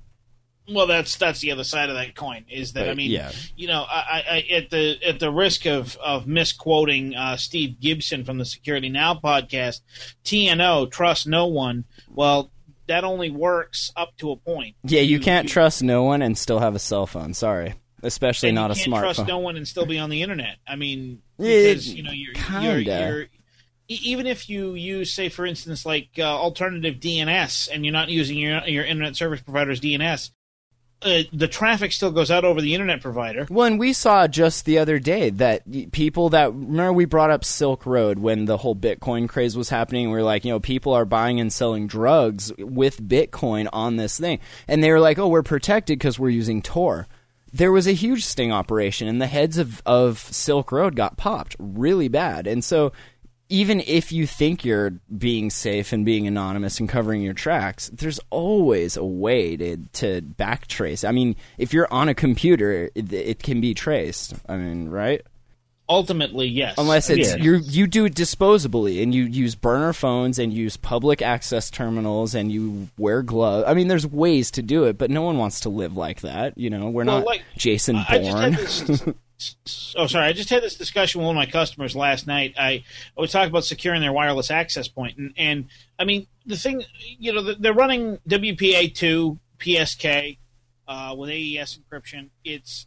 [0.68, 2.44] Well, that's that's the other side of that coin.
[2.50, 3.30] Is that I mean, yeah.
[3.54, 8.24] you know, I, I, at the at the risk of of misquoting uh, Steve Gibson
[8.24, 9.82] from the Security Now podcast,
[10.24, 11.84] TNO trust no one.
[12.12, 12.50] Well,
[12.87, 14.77] that only works up to a point.
[14.85, 17.35] Yeah, you can't trust no one and still have a cell phone.
[17.35, 17.75] Sorry.
[18.03, 20.59] Especially not you a can't trust no one and still be on the internet.
[20.66, 22.85] I mean, because you know you're, kinda.
[22.85, 23.27] you're
[23.88, 28.37] even if you use, say, for instance, like uh, alternative DNS, and you're not using
[28.37, 30.31] your your internet service provider's DNS,
[31.02, 33.46] uh, the traffic still goes out over the internet provider.
[33.50, 37.44] Well, and we saw just the other day that people that remember we brought up
[37.44, 40.11] Silk Road when the whole Bitcoin craze was happening.
[40.11, 44.18] We are like, you know, people are buying and selling drugs with Bitcoin on this
[44.18, 47.06] thing, and they were like, oh, we're protected because we're using Tor.
[47.52, 51.56] There was a huge sting operation, and the heads of of Silk Road got popped
[51.59, 52.92] really bad, and so.
[53.48, 58.20] Even if you think you're being safe and being anonymous and covering your tracks, there's
[58.30, 61.09] always a way to to backtrace.
[61.09, 64.35] I mean, if you're on a computer, it, it can be traced.
[64.48, 65.22] I mean, right?
[65.88, 66.75] Ultimately, yes.
[66.79, 67.37] Unless it's Yeah.
[67.37, 72.35] you you do it disposably and you use burner phones and use public access terminals
[72.35, 73.64] and you wear gloves.
[73.68, 76.59] I mean, there's ways to do it, but no one wants to live like that.
[76.59, 78.57] You know, we're Well, not like, Jason Bourne.
[79.96, 80.27] oh, sorry.
[80.27, 82.55] I just had this discussion with one of my customers last night.
[82.59, 82.83] I,
[83.16, 85.66] I was talking about securing their wireless access point, and, and
[86.01, 86.83] I mean the thing,
[87.18, 90.38] you know, they're running WPA two PSK
[90.88, 92.31] uh, with AES encryption.
[92.44, 92.87] It's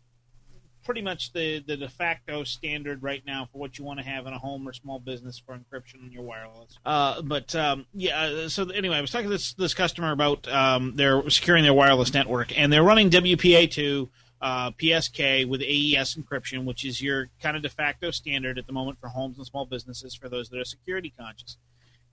[0.83, 4.25] pretty much the, the de facto standard right now for what you want to have
[4.27, 6.77] in a home or small business for encryption on your wireless.
[6.85, 10.47] Uh, but um, yeah, uh, so anyway, I was talking to this this customer about
[10.47, 14.09] um, their securing their wireless network, and they're running WPA two.
[14.41, 18.71] Uh, PSK with AES encryption, which is your kind of de facto standard at the
[18.71, 21.57] moment for homes and small businesses for those that are security conscious.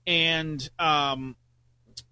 [0.05, 1.37] And um,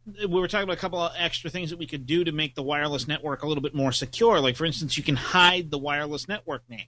[0.06, 2.56] we were talking about a couple of extra things that we could do to make
[2.56, 4.40] the wireless network a little bit more secure.
[4.40, 6.88] Like, for instance, you can hide the wireless network name.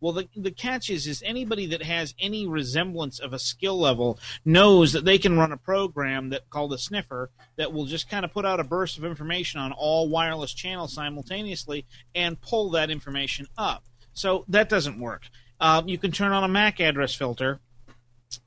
[0.00, 4.18] Well, the, the catch is, is anybody that has any resemblance of a skill level
[4.44, 8.24] knows that they can run a program that called a sniffer that will just kind
[8.24, 12.90] of put out a burst of information on all wireless channels simultaneously and pull that
[12.90, 13.84] information up.
[14.12, 15.22] So that doesn't work.
[15.60, 17.60] Uh, you can turn on a MAC address filter,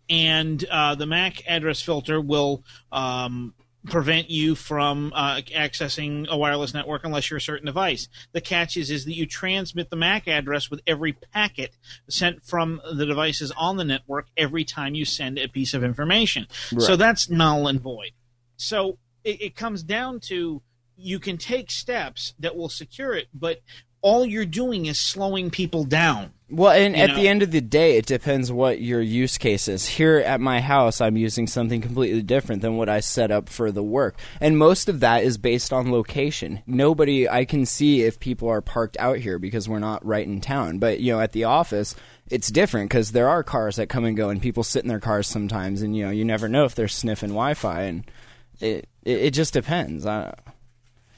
[0.10, 3.54] and uh, the MAC address filter will um,
[3.86, 8.08] prevent you from uh, accessing a wireless network unless you're a certain device.
[8.32, 11.72] The catch is, is that you transmit the MAC address with every packet
[12.10, 16.48] sent from the devices on the network every time you send a piece of information.
[16.82, 18.12] So that's null and void.
[18.58, 20.62] So it, it comes down to
[20.98, 23.62] you can take steps that will secure it, but
[24.06, 26.32] all you're doing is slowing people down.
[26.48, 27.16] Well, and at know.
[27.16, 29.88] the end of the day, it depends what your use case is.
[29.88, 33.72] Here at my house, I'm using something completely different than what I set up for
[33.72, 34.16] the work.
[34.40, 36.62] And most of that is based on location.
[36.68, 40.40] Nobody, I can see if people are parked out here because we're not right in
[40.40, 40.78] town.
[40.78, 41.96] But, you know, at the office,
[42.30, 45.00] it's different because there are cars that come and go and people sit in their
[45.00, 45.82] cars sometimes.
[45.82, 47.82] And, you know, you never know if they're sniffing Wi Fi.
[47.82, 48.12] And
[48.60, 50.06] it, it, it just depends.
[50.06, 50.36] I,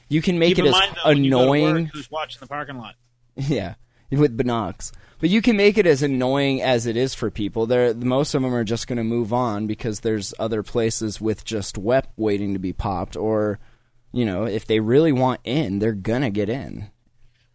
[0.08, 1.74] you can make Keep it as mind, though, when you go to annoying.
[1.84, 2.94] work, who's watching the parking lot?
[3.36, 3.74] Yeah,
[4.10, 4.90] with binocs.
[5.20, 7.66] But you can make it as annoying as it is for people.
[7.66, 11.44] There, most of them are just going to move on because there's other places with
[11.44, 13.58] just web waiting to be popped, or
[14.12, 16.90] you know, if they really want in, they're gonna get in.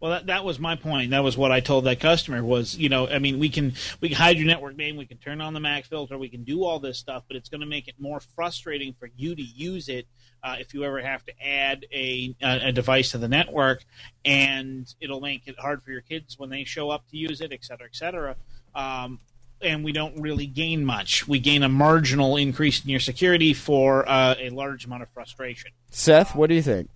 [0.00, 1.12] Well, that, that was my point.
[1.12, 4.10] That was what I told that customer was, you know, I mean, we can we
[4.10, 6.62] can hide your network name, we can turn on the MAC filter, we can do
[6.62, 9.88] all this stuff, but it's going to make it more frustrating for you to use
[9.88, 10.06] it
[10.44, 13.82] uh, if you ever have to add a, a a device to the network,
[14.24, 17.50] and it'll make it hard for your kids when they show up to use it,
[17.50, 18.36] et cetera, et cetera.
[18.74, 19.18] Um,
[19.62, 21.26] and we don't really gain much.
[21.26, 25.70] We gain a marginal increase in your security for uh, a large amount of frustration.
[25.90, 26.90] Seth, what do you think?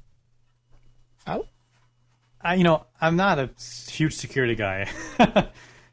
[2.42, 3.50] I, you know, I'm not a
[3.90, 4.90] huge security guy,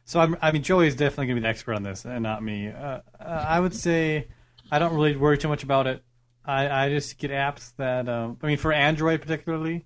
[0.05, 2.67] so I'm, I mean, Joey's definitely gonna be the expert on this, and not me.
[2.67, 4.27] Uh, uh, I would say
[4.69, 6.03] I don't really worry too much about it.
[6.47, 9.85] I, I just get apps that, um, I mean, for Android particularly,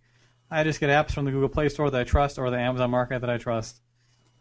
[0.52, 2.92] I just get apps from the Google Play Store that I trust or the Amazon
[2.92, 3.82] Market that I trust.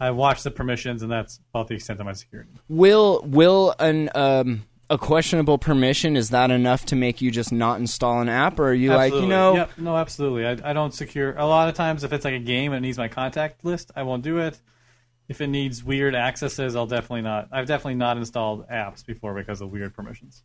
[0.00, 2.50] I watch the permissions, and that's about the extent of my security.
[2.68, 7.80] Will will an um a questionable permission is that enough to make you just not
[7.80, 9.54] install an app, or are you like you know?
[9.54, 10.46] Yep, no, absolutely.
[10.46, 11.36] I, I don't secure.
[11.36, 13.90] A lot of times, if it's like a game and it needs my contact list,
[13.94, 14.58] I won't do it.
[15.28, 17.48] If it needs weird accesses, I'll definitely not.
[17.52, 20.42] I've definitely not installed apps before because of weird permissions.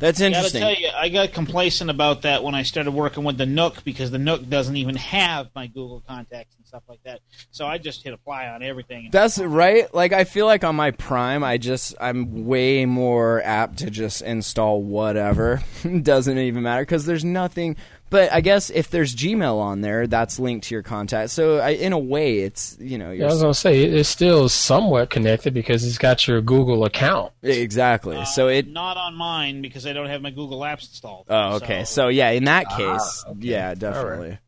[0.00, 0.60] That's Gotta interesting.
[0.62, 4.10] tell you, I got complacent about that when I started working with the Nook because
[4.10, 7.20] the Nook doesn't even have my Google contacts and stuff like that.
[7.50, 9.10] So I just hit apply on everything.
[9.12, 9.92] That's right.
[9.94, 14.22] Like I feel like on my Prime, I just I'm way more apt to just
[14.22, 15.62] install whatever.
[16.02, 17.76] Doesn't even matter because there's nothing.
[18.10, 21.30] But I guess if there's Gmail on there, that's linked to your contact.
[21.30, 24.48] So I, in a way, it's you know Yeah, I was gonna say it's still
[24.48, 27.32] somewhat connected because it's got your Google account.
[27.42, 28.24] exactly.
[28.24, 28.66] so it.
[28.68, 31.26] not on mine because I don't have my Google Apps installed.
[31.28, 31.84] Oh, okay.
[31.84, 34.38] So, yeah, in that case, yeah, definitely.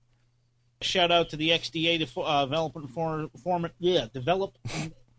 [0.80, 4.58] shout out to the XDA def- uh, development for, form, yeah, develop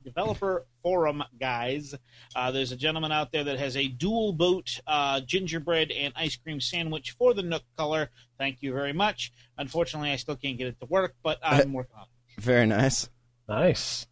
[0.03, 1.95] developer forum guys.
[2.35, 6.35] Uh, there's a gentleman out there that has a dual boot uh, gingerbread and ice
[6.35, 8.09] cream sandwich for the Nook color.
[8.43, 9.31] Thank you very much.
[9.57, 12.43] Unfortunately, I still can't get it to work, but I'm working on it.
[12.43, 13.07] Very nice.
[13.47, 14.05] Nice.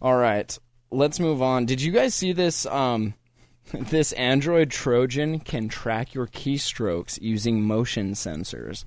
[0.00, 0.58] All right,
[0.90, 1.64] let's move on.
[1.64, 2.66] Did you guys see this?
[2.66, 3.14] Um,
[3.72, 8.86] this Android Trojan can track your keystrokes using motion sensors.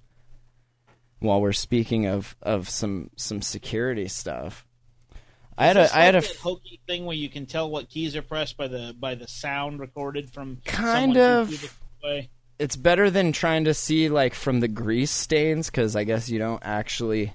[1.20, 4.68] While we're speaking of of some some security stuff,
[5.58, 7.88] I had Is this a I had a hokey thing where you can tell what
[7.88, 11.48] keys are pressed by the by the sound recorded from Kind of.
[11.48, 11.72] who did it
[12.02, 12.30] that way.
[12.58, 16.40] It's better than trying to see like from the grease stains because I guess you
[16.40, 17.34] don't actually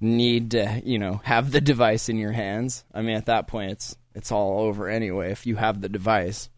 [0.00, 2.84] need to you know have the device in your hands.
[2.92, 6.48] I mean, at that point, it's it's all over anyway if you have the device.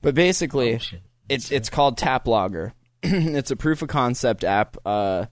[0.00, 0.80] But basically,
[1.28, 2.74] it's it's called Tap Logger.
[3.02, 5.26] it's a proof of concept app uh,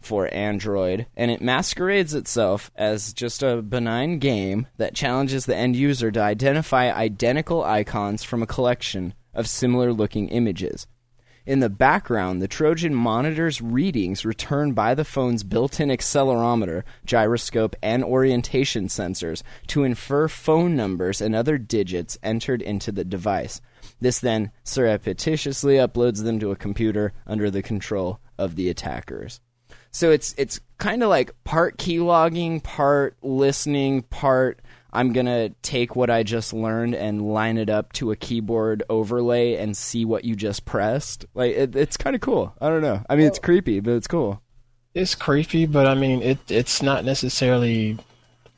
[0.00, 5.74] for Android, and it masquerades itself as just a benign game that challenges the end
[5.74, 10.86] user to identify identical icons from a collection of similar looking images.
[11.46, 17.74] In the background, the Trojan monitors readings returned by the phone's built in accelerometer, gyroscope,
[17.82, 23.60] and orientation sensors to infer phone numbers and other digits entered into the device.
[24.00, 29.40] This then surreptitiously uploads them to a computer under the control of the attackers.
[29.90, 34.60] So it's it's kind of like part keylogging, part listening, part
[34.92, 39.54] I'm gonna take what I just learned and line it up to a keyboard overlay
[39.54, 41.26] and see what you just pressed.
[41.34, 42.54] Like it, it's kind of cool.
[42.60, 43.04] I don't know.
[43.08, 44.42] I mean, it's creepy, but it's cool.
[44.94, 47.98] It's creepy, but I mean, it it's not necessarily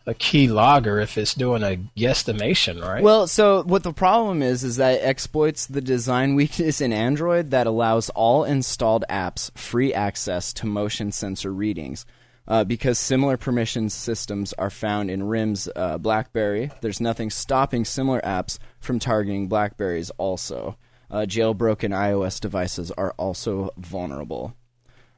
[0.06, 3.02] a key logger if it's doing a guesstimation, right?
[3.02, 7.50] Well, so what the problem is is that it exploits the design weakness in Android
[7.50, 12.04] that allows all installed apps free access to motion sensor readings.
[12.48, 18.20] Uh, because similar permission systems are found in RIM's uh, BlackBerry, there's nothing stopping similar
[18.22, 20.10] apps from targeting Blackberries.
[20.18, 20.76] Also,
[21.10, 24.56] uh, jailbroken iOS devices are also vulnerable.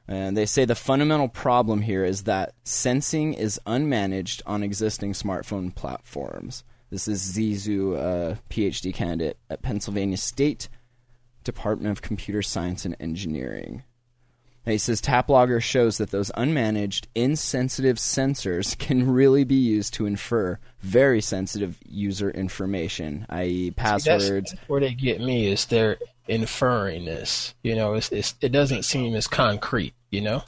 [0.07, 5.75] And they say the fundamental problem here is that sensing is unmanaged on existing smartphone
[5.75, 6.63] platforms.
[6.91, 10.69] This is Zhi Xu, a PhD candidate at Pennsylvania State
[11.43, 13.83] Department of Computer Science and Engineering.
[14.67, 20.07] And he says TapLogger shows that those unmanaged, insensitive sensors can really be used to
[20.07, 24.53] infer very sensitive user information, i.e., That's, passwords.
[24.53, 25.99] that's where they get me is they're
[26.29, 27.55] inferring this.
[27.63, 29.95] You know, it's, it's it doesn't seem as concrete.
[30.11, 30.43] You know.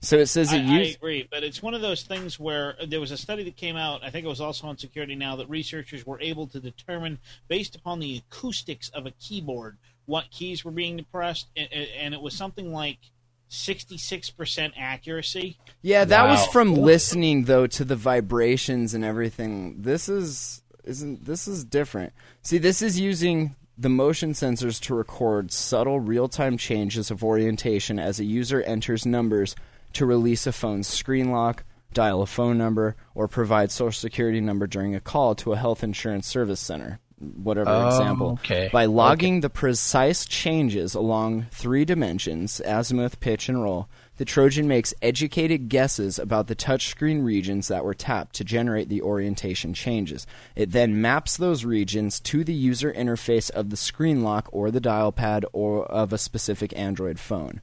[0.00, 3.00] So it says I, it I agree, but it's one of those things where there
[3.00, 4.04] was a study that came out.
[4.04, 7.18] I think it was also on Security Now that researchers were able to determine,
[7.48, 12.20] based upon the acoustics of a keyboard, what keys were being depressed, and, and it
[12.20, 12.98] was something like
[13.48, 15.58] sixty-six percent accuracy.
[15.82, 19.82] Yeah, that was from listening though to the vibrations and everything.
[19.82, 22.12] This is isn't this is different.
[22.42, 28.18] See, this is using the motion sensors to record subtle real-time changes of orientation as
[28.18, 29.54] a user enters numbers
[29.92, 34.66] to release a phone's screen lock, dial a phone number, or provide social security number
[34.66, 36.98] during a call to a health insurance service center.
[37.20, 38.30] Whatever Oh, example.
[38.34, 38.70] okay.
[38.72, 44.92] By logging the precise changes along three dimensions azimuth, pitch, and roll the Trojan makes
[45.00, 50.26] educated guesses about the touchscreen regions that were tapped to generate the orientation changes.
[50.56, 54.80] It then maps those regions to the user interface of the screen lock or the
[54.80, 57.60] dial pad or of a specific Android phone.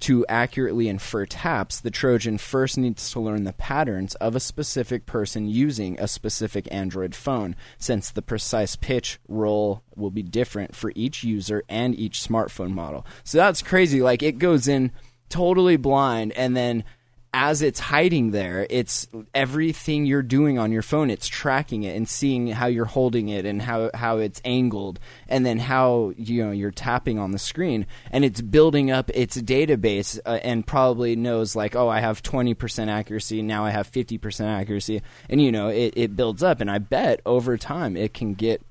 [0.00, 5.04] To accurately infer taps, the Trojan first needs to learn the patterns of a specific
[5.04, 10.90] person using a specific Android phone, since the precise pitch roll will be different for
[10.94, 13.04] each user and each smartphone model.
[13.24, 14.00] So that's crazy.
[14.00, 14.90] Like, it goes in
[15.28, 16.84] totally blind, and then
[17.32, 21.10] as it's hiding there, it's everything you're doing on your phone.
[21.10, 25.46] It's tracking it and seeing how you're holding it and how how it's angled, and
[25.46, 30.18] then how you know you're tapping on the screen, and it's building up its database
[30.26, 35.00] uh, and probably knows like, oh, I have 20% accuracy now, I have 50% accuracy,
[35.28, 38.62] and you know it it builds up, and I bet over time it can get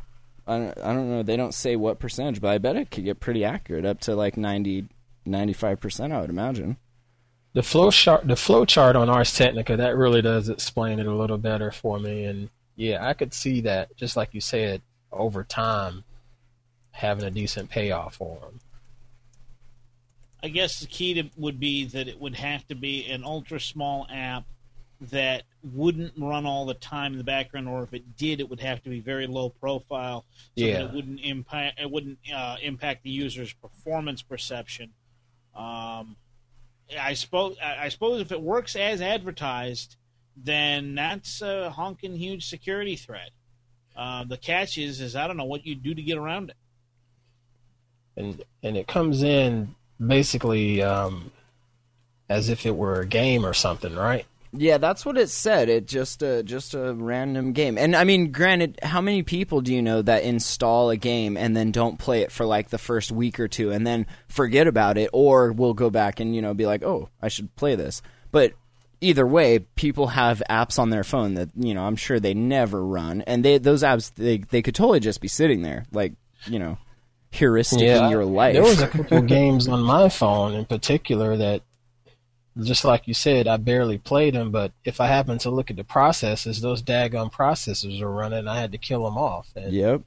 [0.47, 1.21] I don't, know.
[1.21, 4.15] They don't say what percentage, but I bet it could get pretty accurate, up to
[4.15, 4.87] like 90,
[5.25, 6.11] 95 percent.
[6.11, 6.77] I would imagine.
[7.53, 11.13] The flow chart, the flow chart on Ars Technica, that really does explain it a
[11.13, 12.25] little better for me.
[12.25, 14.81] And yeah, I could see that, just like you said,
[15.11, 16.03] over time,
[16.91, 18.59] having a decent payoff for them.
[20.43, 23.59] I guess the key to, would be that it would have to be an ultra
[23.59, 24.45] small app
[25.01, 28.59] that wouldn't run all the time in the background, or if it did, it would
[28.59, 30.25] have to be very low profile,
[30.57, 30.73] so Yeah.
[30.73, 34.91] that it wouldn't impact it wouldn't uh, impact the user's performance perception.
[35.55, 36.15] Um,
[36.97, 39.97] I suppose I suppose if it works as advertised,
[40.35, 43.31] then that's a honking huge security threat.
[43.95, 46.55] Uh, the catch is, is I don't know what you do to get around it.
[48.15, 49.75] and and it comes in
[50.05, 51.31] basically um,
[52.29, 54.25] as if it were a game or something, right?
[54.51, 55.69] Yeah, that's what it said.
[55.69, 57.77] It just a just a random game.
[57.77, 61.55] And I mean, granted, how many people do you know that install a game and
[61.55, 64.97] then don't play it for like the first week or two and then forget about
[64.97, 68.01] it or will go back and, you know, be like, "Oh, I should play this."
[68.31, 68.53] But
[69.01, 72.83] either way, people have apps on their phone that, you know, I'm sure they never
[72.83, 76.13] run and they those apps they they could totally just be sitting there like,
[76.47, 76.79] you know,
[77.31, 78.53] heuristic in your life.
[78.53, 81.61] There was a couple games on my phone in particular that,
[82.63, 84.51] just like you said, I barely played them.
[84.51, 88.47] But if I happen to look at the processes, those daggone processes are running.
[88.47, 89.49] I had to kill them off.
[89.55, 90.01] And, Yep.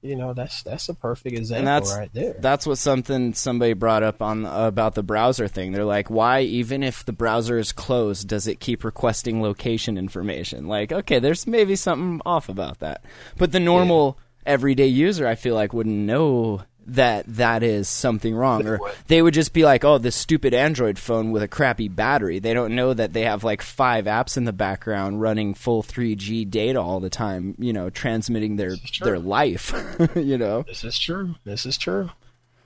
[0.00, 2.36] You know, that's that's a perfect example that's right there.
[2.38, 5.72] That's what something somebody brought up on about the browser thing.
[5.72, 10.68] They're like, why even if the browser is closed, does it keep requesting location information?
[10.68, 13.02] Like, okay, there's maybe something off about that.
[13.38, 14.16] But the normal
[14.46, 19.34] everyday user, I feel like, wouldn't know that that is something wrong, or they would
[19.34, 22.94] just be like, "Oh, this stupid Android phone with a crappy battery." They don't know
[22.94, 27.10] that they have like five apps in the background running full 3G data all the
[27.10, 29.72] time, you know, transmitting their their life,
[30.16, 30.62] you know.
[30.62, 31.34] this is true.
[31.44, 32.10] This is true.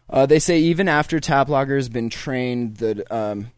[0.09, 3.51] Uh, they say even after TapLogger has been trained that um,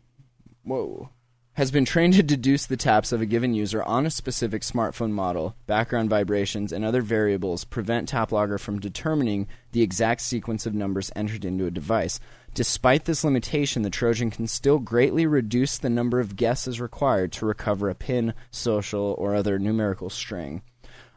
[0.62, 1.10] whoa
[1.54, 5.12] has been trained to deduce the taps of a given user on a specific smartphone
[5.12, 11.12] model, background vibrations, and other variables prevent TapLogger from determining the exact sequence of numbers
[11.14, 12.18] entered into a device.
[12.54, 17.46] Despite this limitation, the Trojan can still greatly reduce the number of guesses required to
[17.46, 20.62] recover a PIN, social, or other numerical string.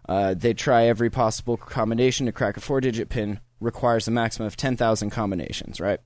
[0.07, 4.47] Uh, they try every possible combination to crack a four digit pin requires a maximum
[4.47, 5.99] of 10,000 combinations, right?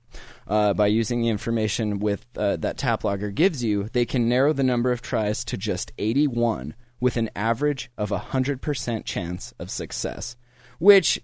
[0.46, 4.62] Uh, by using the information with uh, that TapLogger gives you, they can narrow the
[4.62, 10.36] number of tries to just 81 with an average of a 100% chance of success,
[10.78, 11.20] which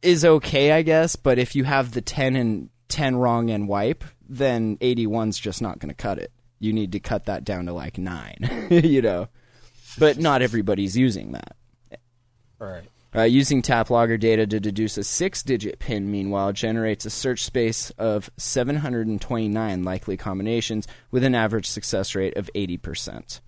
[0.00, 4.04] is okay, I guess, but if you have the 10 and 10 wrong and wipe,
[4.28, 6.32] then 81's just not going to cut it.
[6.60, 9.28] You need to cut that down to like 9, you know.
[9.98, 11.56] But not everybody's using that.
[12.58, 12.84] Right.
[13.14, 17.90] Uh, using TapLogger data to deduce a six digit PIN, meanwhile, generates a search space
[17.92, 23.40] of 729 likely combinations with an average success rate of 80%.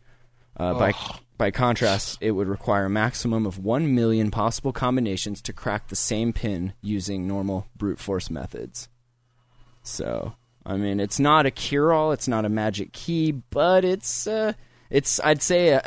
[0.56, 0.94] Uh, by,
[1.36, 5.96] by contrast, it would require a maximum of 1 million possible combinations to crack the
[5.96, 8.88] same PIN using normal brute force methods.
[9.82, 10.34] So,
[10.64, 14.26] I mean, it's not a cure all, it's not a magic key, but it's.
[14.26, 14.54] Uh,
[14.90, 15.80] it's I'd say uh,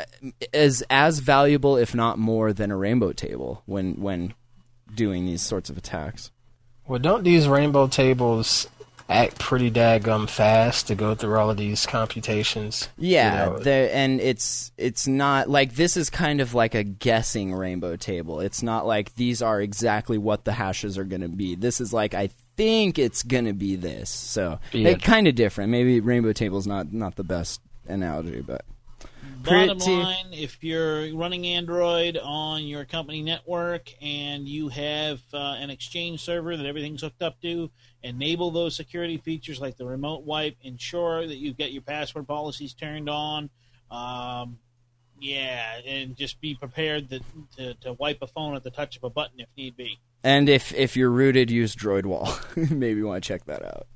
[0.52, 4.34] as as valuable, if not more, than a rainbow table when when
[4.94, 6.30] doing these sorts of attacks.
[6.86, 8.68] Well, don't these rainbow tables
[9.08, 12.88] act pretty daggum fast to go through all of these computations?
[12.96, 16.82] Yeah, You know, the, and it's it's not like this is kind of like a
[16.84, 18.40] guessing rainbow table.
[18.40, 21.54] It's not like these are exactly what the hashes are going to be.
[21.54, 24.08] This is like I think it's going to be this.
[24.10, 24.94] So Yeah.
[24.94, 25.70] kind of different.
[25.70, 28.64] Maybe rainbow table's not not the best analogy, but
[29.44, 35.56] Bottom Pretty- line, if you're running Android on your company network and you have uh,
[35.58, 37.70] an Exchange server that everything's hooked up to,
[38.02, 40.56] enable those security features like the remote wipe.
[40.62, 43.50] Ensure that you've got your password policies turned on.
[43.90, 44.58] Um,
[45.20, 47.22] yeah, and just be prepared that,
[47.56, 49.98] to, to wipe a phone at the touch of a button if need be.
[50.22, 52.70] and if if you're rooted, use DroidWall.
[52.70, 53.86] Maybe you want to check that out.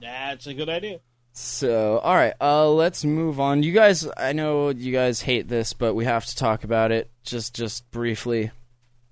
[0.00, 1.00] That's a good idea.
[1.34, 3.62] So, all right, uh, let's move on.
[3.62, 7.10] You guys, I know you guys hate this, but we have to talk about it
[7.24, 8.50] just just briefly.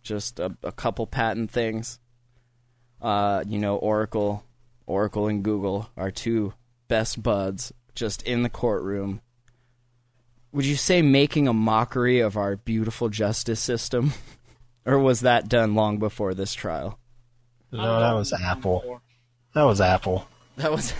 [0.02, 1.98] Just a, a couple patent things.
[3.00, 4.44] Uh, you know, Oracle,
[4.86, 6.52] Oracle and Google are two
[6.88, 9.20] best buds just in the courtroom.
[10.52, 14.12] Would you say making a mockery of our beautiful justice system?
[14.84, 16.98] or was that done long before this trial?
[17.72, 19.00] No, that was Apple.
[19.54, 20.26] That was Apple.
[20.60, 20.92] That was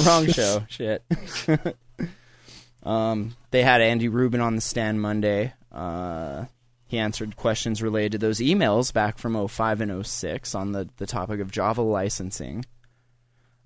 [0.06, 0.64] wrong show.
[0.68, 1.04] Shit.
[2.82, 5.52] um, they had Andy Rubin on the stand Monday.
[5.70, 6.46] Uh,
[6.86, 11.06] he answered questions related to those emails back from 05 and 06 on the, the
[11.06, 12.64] topic of Java licensing.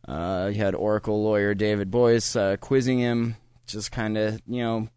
[0.06, 4.88] Uh, you had Oracle lawyer David Boies uh, quizzing him, just kind of, you know,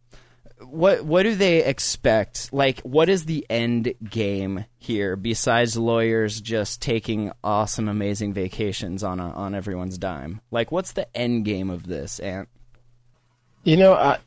[0.61, 2.51] what what do they expect?
[2.51, 9.19] Like, what is the end game here besides lawyers just taking awesome, amazing vacations on
[9.19, 10.41] a, on everyone's dime?
[10.51, 12.49] Like, what's the end game of this, Ant?
[13.63, 14.19] You know, I,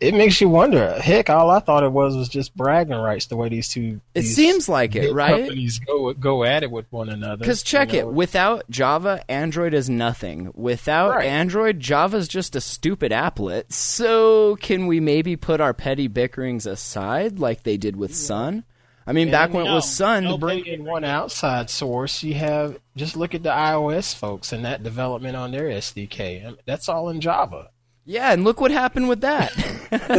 [0.00, 0.92] it makes you wonder.
[1.00, 3.26] Heck, all I thought it was was just bragging rights.
[3.26, 5.42] The way these two, It these seems like it, right?
[5.44, 7.38] Companies go go at it with one another.
[7.38, 10.50] Because check you it, without Java, Android is nothing.
[10.54, 11.26] Without Right.
[11.26, 13.72] Android, Java's just a stupid applet.
[13.72, 18.64] So can we maybe put our petty bickerings aside, like they did with Sun?
[19.08, 20.36] I mean, back when it was no, Sun, no.
[20.36, 24.82] bring in one outside source, you have just look at the iOS folks and that
[24.82, 26.42] development on their SDK.
[26.44, 27.70] I mean, That's all in Java.
[28.06, 29.52] Yeah, and look what happened with that.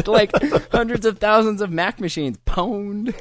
[0.08, 0.32] like
[0.72, 3.16] hundreds of thousands of Mac machines pwned.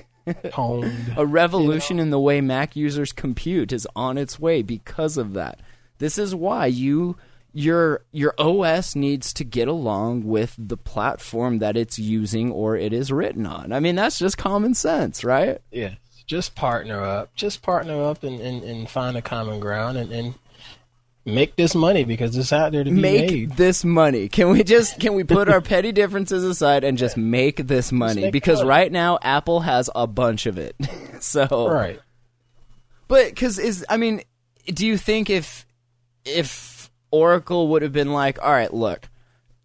[0.52, 0.92] Honed.
[1.16, 5.60] A revolution in the way Mac users compute is on its way because of that.
[5.98, 7.16] This is why you
[7.52, 12.92] your your OS needs to get along with the platform that it's using or it
[12.92, 13.72] is written on.
[13.72, 15.60] I mean, that's just common sense, right?
[15.70, 15.94] Yeah,
[16.26, 17.34] just partner up.
[17.36, 20.34] Just partner up and, and, and find a common ground and, and
[21.26, 23.50] make this money because it's out there to be Make made.
[23.56, 24.28] this money.
[24.28, 28.30] Can we just can we put our petty differences aside and just make this money?
[28.30, 30.76] Because right now Apple has a bunch of it.
[31.20, 32.00] so Right.
[33.08, 34.22] But because is I mean,
[34.66, 35.66] do you think if
[36.24, 39.08] if Oracle would have been like, all right, look,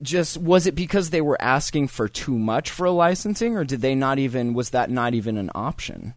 [0.02, 3.82] just was it because they were asking for too much for a licensing, or did
[3.82, 6.16] they not even was that not even an option?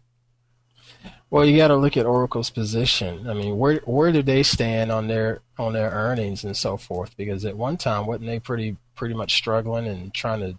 [1.29, 3.27] Well, you got to look at Oracle's position.
[3.27, 7.17] I mean, where where do they stand on their on their earnings and so forth?
[7.17, 10.57] Because at one time, wasn't they pretty pretty much struggling and trying to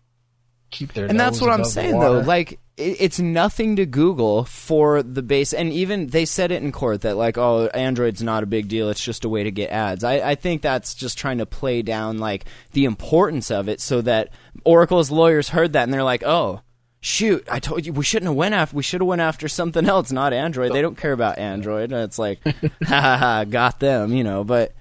[0.70, 2.18] keep their and that's what I'm saying though.
[2.18, 6.72] Like it, it's nothing to Google for the base, and even they said it in
[6.72, 8.90] court that like, oh, Android's not a big deal.
[8.90, 10.04] It's just a way to get ads.
[10.04, 14.02] I, I think that's just trying to play down like the importance of it, so
[14.02, 14.30] that
[14.64, 16.60] Oracle's lawyers heard that and they're like, oh.
[17.06, 17.46] Shoot!
[17.48, 18.76] I told you we shouldn't have went after.
[18.76, 20.72] We should have went after something else, not Android.
[20.72, 21.92] They don't care about Android.
[21.92, 24.42] And it's like, ha ha ha, got them, you know.
[24.42, 24.74] But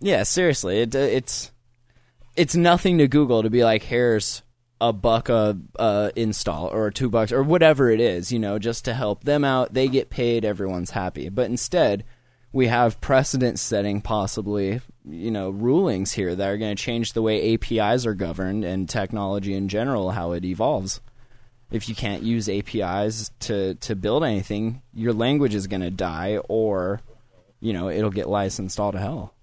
[0.00, 1.52] yeah, seriously, it, it's
[2.34, 4.42] it's nothing to Google to be like, here's
[4.80, 8.84] a buck a uh, install or two bucks or whatever it is, you know, just
[8.86, 9.72] to help them out.
[9.72, 11.28] They get paid, everyone's happy.
[11.28, 12.02] But instead,
[12.52, 17.22] we have precedent setting, possibly, you know, rulings here that are going to change the
[17.22, 21.00] way APIs are governed and technology in general, how it evolves.
[21.70, 26.38] If you can't use APIs to, to build anything, your language is going to die
[26.48, 27.00] or,
[27.60, 29.34] you know, it'll get licensed all to hell.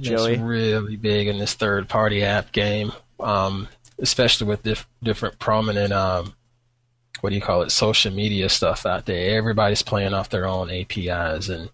[0.00, 0.34] Joey?
[0.34, 3.68] It's really big in this third party app game, um,
[3.98, 6.34] especially with dif- different prominent, um,
[7.20, 9.36] what do you call it, social media stuff out there.
[9.36, 11.70] Everybody's playing off their own APIs, and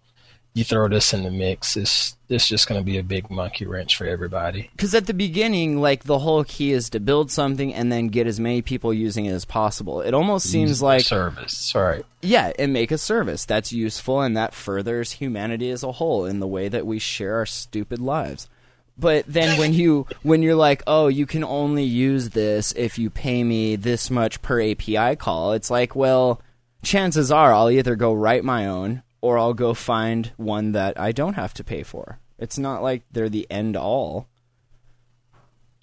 [0.57, 3.67] you throw this in the mix, it's, it's just going to be a big monkey
[3.67, 4.71] wrench for everybody.
[4.73, 8.27] Because at the beginning, like the whole key is to build something and then get
[8.27, 10.01] as many people using it as possible.
[10.01, 12.07] It almost seems like service, right?
[12.23, 16.41] yeah, and make a service that's useful and that furthers humanity as a whole in
[16.41, 18.49] the way that we share our stupid lives.
[18.97, 23.11] But then when you when you're like, oh, you can only use this if you
[23.11, 26.41] pay me this much per API call, it's like, well,
[26.83, 31.13] chances are I'll either go write my own or I'll go find one that I
[31.13, 32.19] don't have to pay for.
[32.39, 34.29] It's not like they're the end all.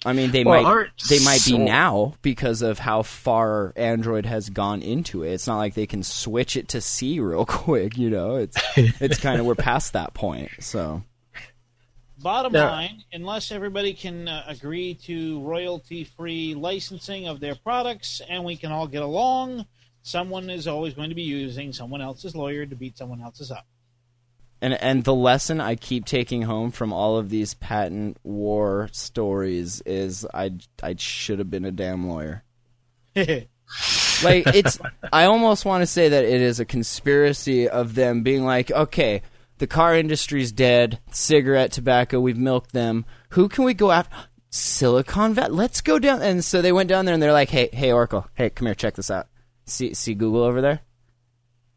[0.06, 4.50] I mean, they Well, might they might be now because of how far Android has
[4.50, 5.32] gone into it.
[5.32, 8.36] It's not like they can switch it to C real quick, you know.
[8.36, 10.50] It's it's kind of we're past that point.
[10.60, 11.02] So
[12.18, 18.20] Bottom Now- line, unless everybody can uh, agree to royalty free licensing of their products
[18.28, 19.66] and we can all get along,
[20.04, 23.66] someone is always going to be using someone else's lawyer to beat someone else's up.
[24.60, 29.80] and and the lesson I keep taking home from all of these patent war stories
[29.80, 30.52] is I
[30.82, 32.44] I should have been a damn lawyer.
[33.16, 34.78] like it's
[35.12, 39.22] i almost want to say that it is a conspiracy of them being like okay
[39.58, 44.14] the car industry's dead cigarette tobacco we've milked them who can we go after
[44.50, 47.68] silicon valley let's go down and so they went down there and they're like hey
[47.72, 49.26] hey oracle hey come here check this out
[49.66, 50.80] see see google over there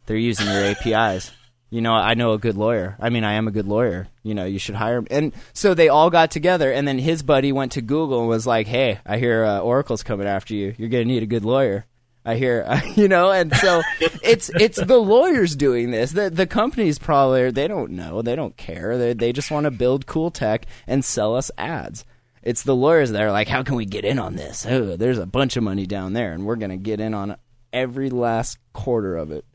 [0.06, 1.32] they're using your apis
[1.70, 4.34] you know i know a good lawyer i mean i am a good lawyer you
[4.34, 7.52] know you should hire him and so they all got together and then his buddy
[7.52, 10.90] went to google and was like hey i hear uh, oracle's coming after you you're
[10.90, 11.86] gonna need a good lawyer
[12.28, 13.82] I hear, you know, and so
[14.22, 16.12] it's it's the lawyers doing this.
[16.12, 18.98] The the companies probably they don't know, they don't care.
[18.98, 22.04] They they just want to build cool tech and sell us ads.
[22.44, 24.66] It's the lawyers that are like, how can we get in on this?
[24.66, 27.38] Oh, there's a bunch of money down there, and we're gonna get in on
[27.74, 29.46] every last quarter of it.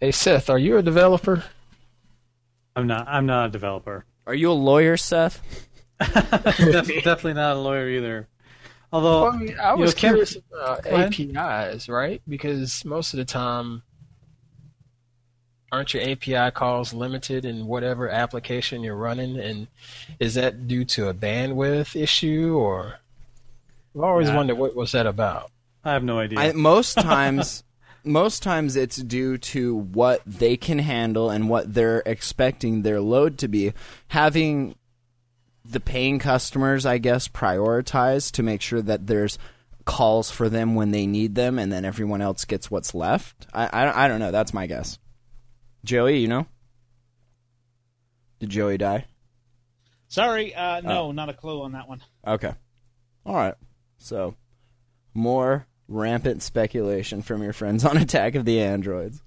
[0.00, 1.44] Hey Seth, are you a developer?
[2.74, 3.08] I'm not.
[3.08, 4.04] I'm not a developer.
[4.26, 5.40] Are you a lawyer, Seth?
[6.00, 6.22] Def-
[7.04, 8.28] definitely not a lawyer either.
[8.92, 12.20] Although Well, I, mean, I was know, curious about APIs, right?
[12.28, 13.82] Because most of the time,
[15.72, 19.38] aren't your API calls limited in whatever application you're running?
[19.38, 19.66] And
[20.20, 22.96] is that due to a bandwidth issue, or
[23.94, 24.36] I've always Nah.
[24.36, 25.50] wondered what was that about?
[25.86, 26.40] I have no idea.
[26.40, 27.62] I, most times,
[28.04, 33.38] most times it's due to what they can handle and what they're expecting their load
[33.38, 33.72] to be.
[34.08, 34.74] Having
[35.64, 39.38] the paying customers, I guess, prioritize to make sure that there's
[39.84, 43.46] calls for them when they need them, and then everyone else gets what's left.
[43.54, 44.32] I, I, I don't know.
[44.32, 44.98] That's my guess.
[45.84, 46.46] Joey, you know?
[48.40, 49.04] Did Joey die?
[50.08, 52.02] Sorry, uh, no, not a clue on that one.
[52.26, 52.52] Okay.
[53.24, 53.54] All right.
[53.98, 54.34] So,
[55.14, 59.22] more rampant speculation from your friends on Attack of the Androids.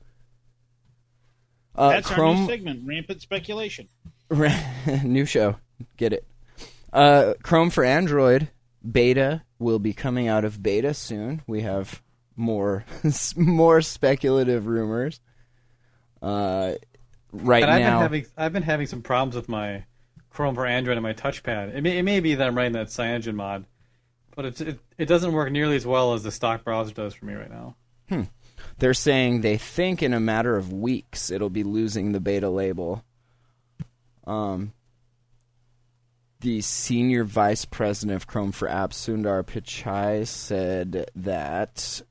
[1.76, 3.88] Uh, That's our new segment, rampant speculation.
[5.04, 5.56] new show.
[5.98, 6.26] Get it.
[6.92, 8.50] Uh, Chrome for Android
[8.90, 11.42] beta will be coming out of beta soon.
[11.48, 12.02] We have
[12.36, 12.86] more
[13.36, 15.20] more speculative rumors.
[16.22, 16.74] Uh,
[17.32, 19.86] right and I've now, been having I've been having some problems with my
[20.30, 21.76] Chrome for Android and my touchpad.
[21.76, 23.66] It may, it may be that I'm writing that Cyanogen mod,
[24.36, 27.26] but it's, it it doesn't work nearly as well as the stock browser does for
[27.26, 27.76] me right now.
[28.80, 33.04] they're saying they think in a matter of weeks it'll be losing the beta label.
[34.26, 34.74] Um,
[36.42, 42.02] the senior vice president of Chrome for Apps, Sundar Pichai, said that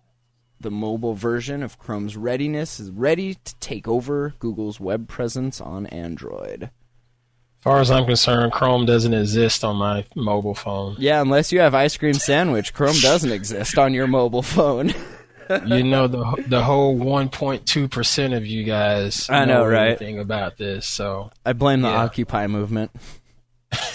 [0.61, 5.87] the mobile version of Chrome's readiness is ready to take over Google's web presence on
[5.87, 6.71] Android.
[7.59, 10.95] As far as I'm concerned, Chrome doesn't exist on my mobile phone.
[10.99, 14.95] Yeah, unless you have ice cream sandwich, Chrome doesn't exist on your mobile phone.
[15.67, 19.89] you know the the whole 1.2 percent of you guys I know, right?
[19.89, 20.87] anything about this.
[20.87, 22.03] So I blame the Yeah.
[22.05, 22.91] Occupy movement.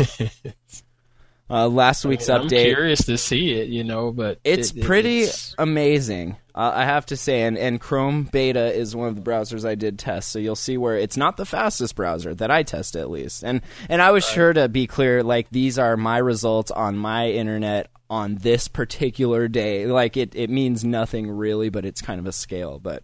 [1.54, 2.66] uh, last week's I'm update.
[2.74, 6.86] curious to see it, you know, but It's it- it- pretty it's- amazing, uh, I
[6.86, 7.44] have to say.
[7.44, 10.78] And, and Chrome Beta is one of the browsers I did test, so you'll see
[10.78, 13.44] where it's not the fastest browser that I test at least.
[13.44, 17.30] And and I was sure to be clear, like these are my results on my
[17.30, 19.86] internet on this particular day.
[19.86, 22.80] Like it, it means nothing really, but it's kind of a scale.
[22.80, 23.04] But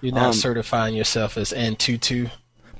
[0.00, 2.30] you're not um, certifying yourself as N22.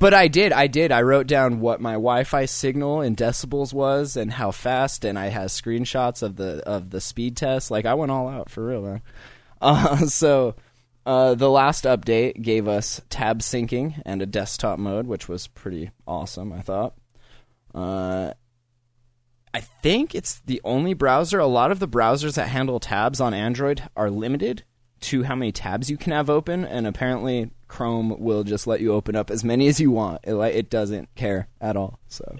[0.00, 0.92] But I did, I did.
[0.92, 5.26] I wrote down what my Wi-Fi signal in decibels was and how fast, and I
[5.26, 7.70] had screenshots of the of the speed test.
[7.70, 9.02] Like I went all out for real, man.
[9.60, 10.54] Uh, so
[11.04, 15.90] uh, the last update gave us tab syncing and a desktop mode, which was pretty
[16.06, 16.52] awesome.
[16.52, 16.94] I thought.
[17.74, 18.34] Uh,
[19.52, 21.40] I think it's the only browser.
[21.40, 24.62] A lot of the browsers that handle tabs on Android are limited
[25.00, 28.92] to how many tabs you can have open, and apparently Chrome will just let you
[28.92, 30.22] open up as many as you want.
[30.24, 31.98] It like it doesn't care at all.
[32.08, 32.38] So,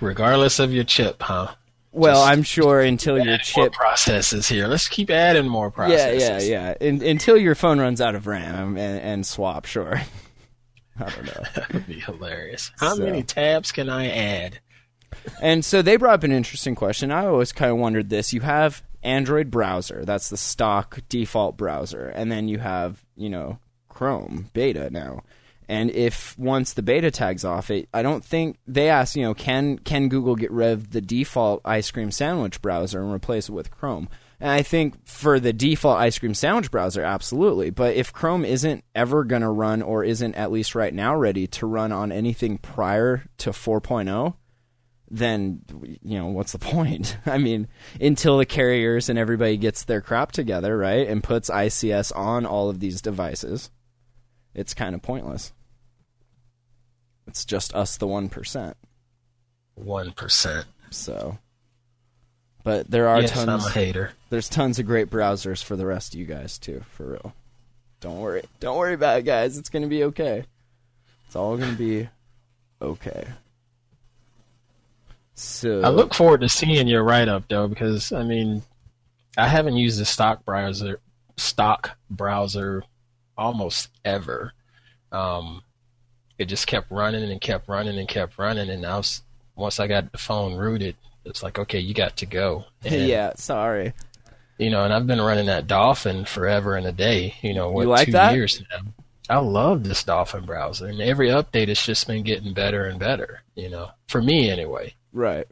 [0.00, 1.48] regardless of your chip, huh?
[1.92, 4.66] well, Just I'm sure until your chip, processes here.
[4.66, 6.48] Let's keep adding more yeah, processes.
[6.48, 9.64] yeah, yeah, In, until your phone runs out of RAM and, and swap.
[9.66, 10.00] Sure.
[10.98, 11.42] I don't know.
[11.54, 12.70] That would be hilarious.
[12.78, 14.58] How So- many tabs can I add?
[15.40, 17.10] And so they brought up an interesting question.
[17.10, 18.32] I always kind of wondered this.
[18.32, 23.58] You have Android browser, that's the stock default browser, and then you have, you know,
[23.96, 25.22] Chrome beta now.
[25.68, 29.34] And if once the beta tags off, it I don't think they ask, you know,
[29.34, 33.52] can can Google get rid of the default ice cream sandwich browser and replace it
[33.52, 34.08] with Chrome?
[34.38, 37.70] And I think for the default ice cream sandwich browser, absolutely.
[37.70, 41.46] But if Chrome isn't ever going to run, or isn't at least right now ready
[41.48, 44.34] to run on anything prior to 4.0,
[45.10, 45.62] then
[46.02, 47.16] you know what's the point?
[47.24, 47.68] I mean,
[48.00, 52.68] until the carriers and everybody gets their crap together, right, and puts ICS on all
[52.68, 53.70] of these devices,
[54.56, 55.52] it's kind of pointless.
[57.28, 58.76] It's just us, the one percent.
[59.74, 60.66] One percent.
[60.90, 61.38] So,
[62.64, 63.48] but there are Yes, tons.
[63.48, 64.12] I'm a hater.
[64.30, 67.34] There's tons of great browsers for the rest of you guys too, for real.
[68.00, 68.42] Don't worry.
[68.60, 69.58] Don't worry about it, guys.
[69.58, 70.44] It's gonna be okay.
[71.26, 72.08] It's all gonna be
[72.80, 73.26] okay.
[75.34, 78.62] So I look forward to seeing your write up though, because I mean,
[79.36, 81.00] I haven't used the stock browser,
[81.36, 82.84] stock browser,
[83.36, 84.52] almost ever.
[85.12, 85.62] Um,
[86.38, 89.22] it just kept running and kept running and kept running, and I was
[89.54, 92.64] once I got the phone rooted, it's like okay, you got to go.
[92.84, 93.92] And, yeah, sorry.
[94.58, 97.34] you know, and I've been running that Dolphin forever and a day.
[97.42, 98.34] You know, what You like two that?
[98.34, 98.80] years now.
[99.28, 103.42] I love this Dolphin browser, and every update it's just been getting better and better.
[103.54, 104.94] You know, for me anyway.
[105.12, 105.46] Right.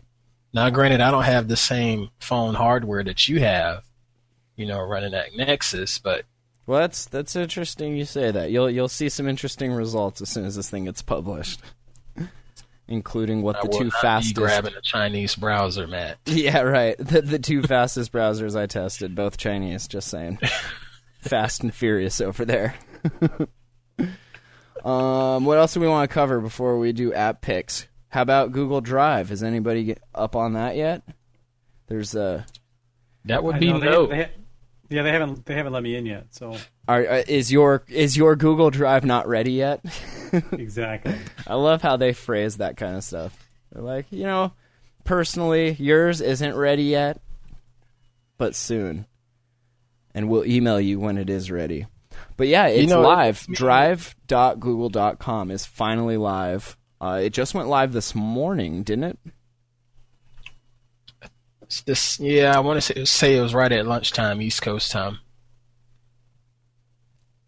[0.53, 3.83] Now, granted, I don't have the same phone hardware that you have,
[4.55, 6.25] you know, running that Nexus, but
[6.67, 7.97] Well, that's that's interesting.
[7.97, 8.51] You say that.
[8.51, 11.61] You'll you'll see some interesting results as soon as this thing gets published,
[12.89, 14.35] including what I the will two not fastest.
[14.35, 16.19] be grabbing a Chinese browser, Matt.
[16.27, 16.97] Yeah, right.
[16.99, 19.87] The the two fastest browsers I tested, both Chinese.
[19.89, 20.39] Just saying,
[21.21, 22.75] fast and furious over there.
[24.85, 27.87] um, what else do we want to cover before we do app picks?
[28.09, 29.31] How about Google Drive?
[29.33, 31.03] Is anybody up on that yet?
[31.89, 32.47] There's a.
[33.27, 34.07] That would be know, they- no.
[34.07, 34.31] they ha-
[34.89, 36.27] yeah, they haven't they haven't let me in yet.
[36.31, 36.57] So
[36.87, 39.85] Are, uh, is your is your Google Drive not ready yet?
[40.53, 41.17] exactly.
[41.47, 43.37] I love how they phrase that kind of stuff.
[43.73, 44.53] They're like, you know,
[45.05, 47.21] personally, yours isn't ready yet,
[48.39, 49.07] but soon.
[50.15, 51.87] And we'll email you when it is ready.
[52.37, 53.47] But yeah, it's know, live.
[53.49, 56.77] Drive.google.com is finally live.
[57.01, 59.19] Uh, it just went live this morning, didn't it?
[61.75, 64.93] It's this, yeah, I want to say, say it was right at lunchtime, East Coast
[64.93, 65.19] time.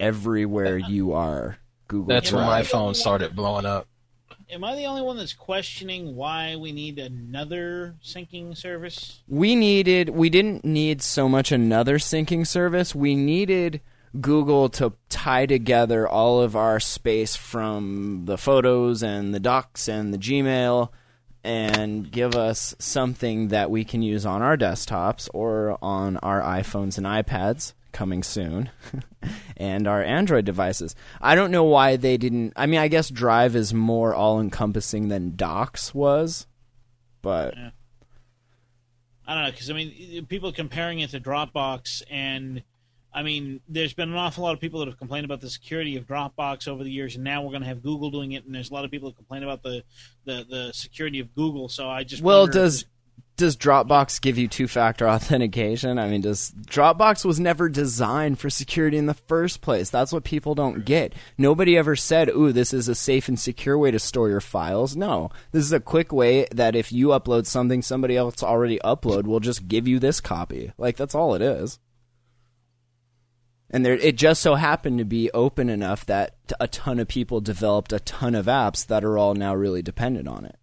[0.01, 3.87] Everywhere you are, Google That's when my phone started blowing up.
[4.51, 9.22] Am I the only one that's questioning why we need another syncing service?
[9.29, 13.81] we needed we didn't need so much another syncing service we needed
[14.20, 20.14] google to tie together all of our space from the photos and the docs and
[20.14, 20.91] the gmail
[21.47, 26.99] and give us something that we can use on our desktops or on our iPhones
[26.99, 28.68] and iPads coming soon
[29.57, 30.97] and our Android devices.
[31.20, 35.09] I don't know why they didn't I mean I guess Drive is more all encompassing
[35.09, 36.49] than Docs was,
[37.22, 37.55] but
[39.26, 42.62] I don't know because I mean, people comparing it to Dropbox, and
[43.17, 45.97] I mean, there's been an awful lot of people that have complained about the security
[45.97, 48.55] of Dropbox over the years, and now we're going to have Google doing it, and
[48.55, 49.83] there's a lot of people that complain about the
[50.27, 51.71] the, the security of Google.
[51.71, 52.85] So I just Well, does
[53.39, 55.99] does Dropbox give you two-factor authentication?
[55.99, 59.89] I mean, does Dropbox was never designed for security in the first place.
[59.89, 61.14] That's what people don't get.
[61.39, 64.95] Nobody ever said, "Ooh, this is a safe and secure way to store your files."
[64.95, 65.31] No.
[65.53, 69.41] This is a quick way that if you upload something somebody else already upload, will
[69.41, 70.73] just give you this copy.
[70.77, 71.79] Like that's all it is.
[73.71, 77.41] And there, it just so happened to be open enough that a ton of people
[77.41, 80.57] developed a ton of apps that are all now really dependent on it.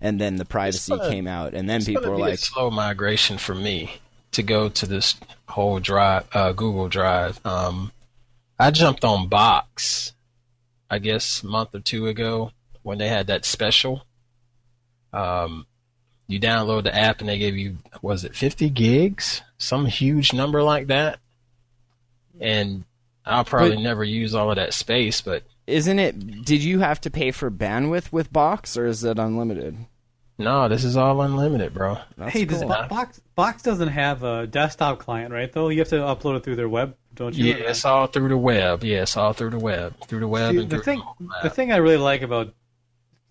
[0.00, 3.54] And then the privacy gonna- came out, and then people were like, slow migration for
[3.54, 3.94] me
[4.32, 5.16] to go to this
[5.48, 7.40] whole drive, uh, Google Drive.
[7.44, 7.90] Um,
[8.58, 10.12] I jumped on Box,
[10.90, 14.04] I guess, a month or two ago when they had that special.
[15.12, 15.66] Um,
[16.28, 19.42] you download the app and they gave you, was it 50 gigs?
[19.58, 21.18] Some huge number like that.
[22.40, 22.84] And
[23.24, 26.44] I'll probably But- never use all of that space, but "Isn't it?
[26.44, 29.76] Did you have to pay for bandwidth with Box, or is it unlimited?"
[30.38, 31.98] no, this is all unlimited, bro.
[32.18, 32.68] That's hey, does cool.
[32.68, 35.50] Bo- Box Box doesn't have a desktop client, right?
[35.52, 37.46] Though you have to upload it through their web, don't you?
[37.46, 38.84] Yeah, it's all through the web.
[38.84, 39.94] Yeah, it's all through the web.
[40.06, 42.54] Through the web See, and the through thing, the the thing I really like about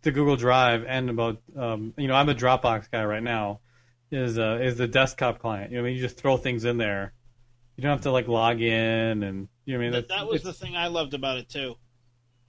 [0.01, 3.59] the Google Drive and about, um, you know, I'm a Dropbox guy right now,
[4.11, 5.71] is uh, is the desktop client.
[5.71, 7.13] You know, I mean, you just throw things in there.
[7.75, 10.27] You don't have to like log in, and you know, what I mean, that, that
[10.27, 11.75] was the thing I loved about it too,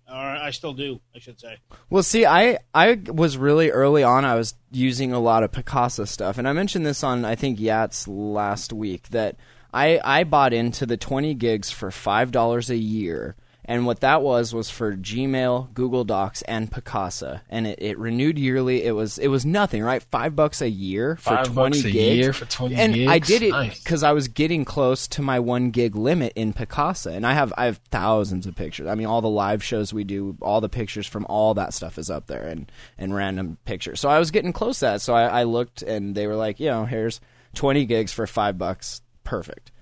[0.08, 1.56] or I still do, I should say.
[1.90, 4.24] Well, see, I I was really early on.
[4.24, 7.58] I was using a lot of Picasa stuff, and I mentioned this on I think
[7.58, 9.36] Yats last week that
[9.72, 13.34] I I bought into the twenty gigs for five dollars a year,
[13.68, 18.38] and what that was was for Gmail, Google Docs, and Picasa, and it, it renewed
[18.38, 18.84] yearly.
[18.84, 20.02] It was it was nothing, right?
[20.02, 23.18] Five bucks a year for Five twenty bucks a gigs year for 20 and I
[23.18, 23.82] did it Nice.
[23.82, 27.52] because I was getting close to my one gig limit in Picasa, and I have
[27.58, 28.86] I have thousands of pictures.
[28.86, 31.98] I mean, all the live shows we do, all the pictures from all that stuff
[31.98, 34.00] is up there, and and random pictures.
[34.00, 35.00] So I was getting close to that.
[35.02, 37.20] So I, I looked, and they were like, you know, here's
[37.54, 39.72] twenty gigs for five bucks, perfect.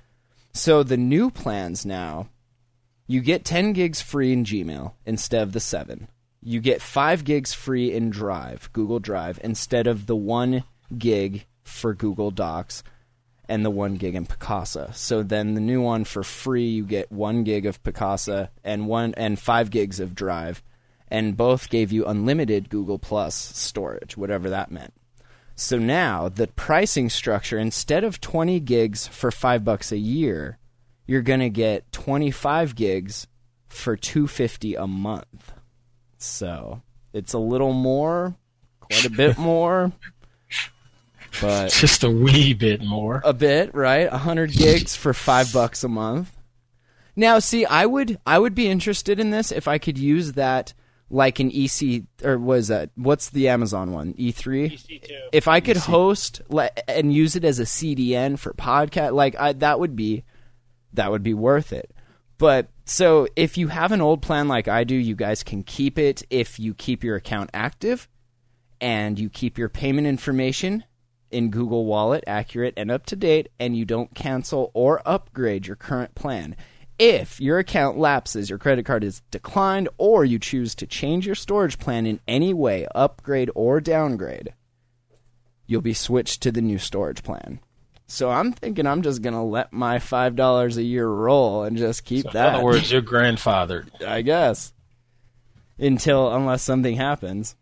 [0.55, 2.28] So the new plans now,
[3.07, 6.09] you get ten gigs free in Gmail instead of the seven.
[6.40, 10.64] You get five gigs free in Drive, Google Drive, instead of the one
[10.96, 12.82] gig for Google Docs
[13.48, 14.94] and the one gig in Picasa.
[14.94, 19.14] So then the new one for free, you get one gig of Picasa and one
[19.16, 20.62] and five gigs of Drive,
[21.09, 24.94] and both gave you unlimited Google Plus storage, whatever that meant.
[25.57, 30.59] So now the pricing structure, instead of twenty gigs for five bucks a year,
[31.07, 33.26] you're gonna get twenty five gigs
[33.68, 35.52] for two fifty a month.
[36.18, 36.82] So
[37.12, 38.36] it's a little more,
[38.80, 39.92] quite a bit more,
[41.40, 43.20] but Just a wee bit more.
[43.24, 44.09] a bit, right?
[44.09, 46.30] Hundred gigs for five bucks a month.
[47.16, 50.74] Now, see, I would I would be interested in this if I could use that
[51.11, 54.72] like an EC or was that what's the Amazon one E3?
[54.72, 55.11] EC2.
[55.32, 59.52] If I could host le- and use it as a CDN for podcast, like I,
[59.52, 60.24] that would be
[60.95, 61.92] that would be worth it.
[62.38, 65.99] But so if you have an old plan like I do, you guys can keep
[65.99, 68.09] it if you keep your account active
[68.80, 70.84] and you keep your payment information
[71.30, 75.76] in Google Wallet accurate and up to date and you don't cancel or upgrade your
[75.76, 76.57] current plan.
[76.99, 81.34] If your account lapses, your credit card is declined, or you choose to change your
[81.34, 84.55] storage plan in any way, upgrade or downgrade,
[85.66, 87.59] you'll be switched to the new storage plan.
[88.14, 92.04] So I'm thinking I'm just gonna let my five dollars a year roll and just
[92.04, 92.54] keep So in that.
[92.54, 93.86] other words, your grandfather.
[94.06, 94.72] I guess
[95.80, 97.56] until unless something happens.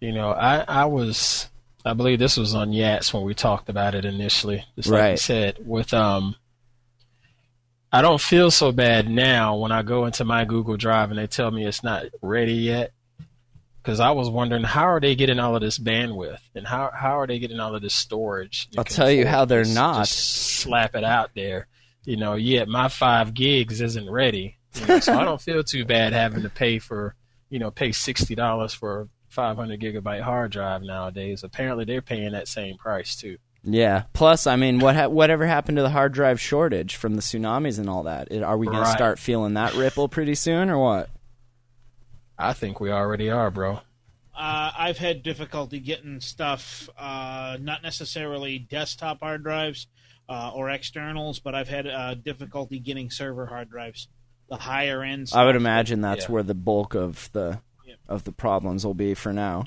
[0.00, 1.48] You know, I I was
[1.84, 4.64] I believe this was on Yats when we talked about it initially.
[4.76, 5.18] Just like you Right.
[5.18, 6.36] said, with um
[7.92, 11.26] I don't feel so bad now when I go into my Google Drive and they
[11.26, 12.92] tell me it's not ready yet.
[13.82, 17.18] Because I was wondering how are they getting all of this bandwidth and how how
[17.18, 18.68] are they getting all of this storage?
[18.78, 20.06] I'll tell you how they're Just- not.
[20.06, 20.18] Just
[20.60, 21.66] slap it out there.
[22.04, 24.56] You know, yet my five gigs isn't ready.
[24.74, 27.14] You know, so I don't feel too bad having to pay for
[27.50, 31.42] you know pay sixty dollars for a five hundred gigabyte hard drive nowadays.
[31.44, 33.36] Apparently they're paying that same price too.
[33.64, 34.04] Yeah.
[34.12, 37.78] Plus, I mean, what ha- whatever happened to the hard drive shortage from the tsunamis
[37.78, 38.32] and all that?
[38.42, 41.10] Are we going to start feeling that ripple pretty soon, or what?
[42.42, 43.80] I think we already are, bro.
[44.34, 49.86] Uh, I've had difficulty getting stuff, uh, not necessarily desktop hard drives
[50.28, 54.08] uh, or externals, but I've had uh, difficulty getting server hard drives,
[54.48, 55.28] the higher end.
[55.28, 55.38] Stuff.
[55.38, 56.32] I would imagine that's Yeah.
[56.32, 57.94] where the bulk of the Yeah.
[58.08, 59.66] of the problems will be for now.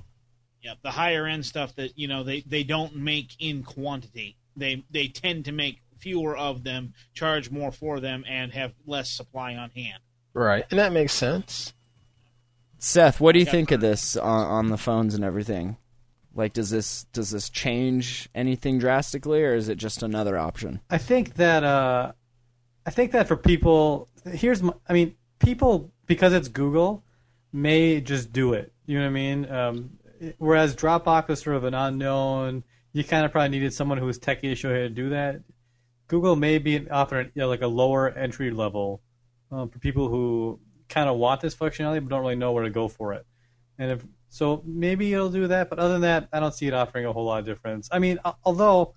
[0.61, 4.35] Yeah, the higher end stuff that you know they, they don't make in quantity.
[4.57, 9.11] They they tend to make fewer of them, charge more for them, and have less
[9.11, 9.99] supply on hand.
[10.33, 11.73] Right, and that makes sense.
[12.77, 15.77] Seth, what do you think of this on, on the phones and everything?
[16.33, 20.81] Like, does this does this change anything drastically, or is it just another option?
[20.89, 22.11] I think that uh,
[22.85, 27.03] I think that for people, here's my, I mean, people because it's Google
[27.53, 28.73] may just do it.
[28.85, 29.51] You know what I mean?
[29.51, 29.89] Um,
[30.37, 32.63] whereas Dropbox was sort of an unknown.
[32.91, 35.09] You kind of probably needed someone who was techie to show you how to do
[35.09, 35.41] that.
[36.07, 39.01] Google may be offering you know, like a lower entry level
[39.51, 40.59] um, for people who
[40.89, 43.25] kind of want this functionality but don't really know where to go for it.
[43.77, 45.69] And if so, maybe it'll do that.
[45.69, 47.87] But other than that, I don't see it offering a whole lot of difference.
[47.91, 48.93] I mean, although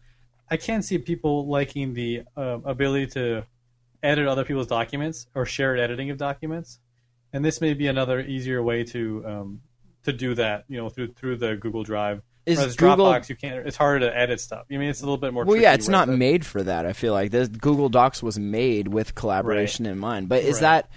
[0.50, 3.44] I can see people liking the uh, ability to
[4.02, 6.78] edit other people's documents or shared editing of documents,
[7.32, 9.60] and this may be another easier way to um,
[10.04, 10.64] to do that.
[10.68, 12.22] You know, through through the Google Drive.
[12.46, 13.66] Is Whereas Google- Dropbox, you can't.
[13.66, 14.64] It's harder to edit stuff.
[14.72, 15.44] I mean, it's a little bit more.
[15.44, 16.12] Well, yeah, it's not it.
[16.12, 16.86] made for that.
[16.86, 20.30] I feel like this Google Docs was made with collaboration in mind.
[20.30, 20.60] But is Right.
[20.62, 20.90] that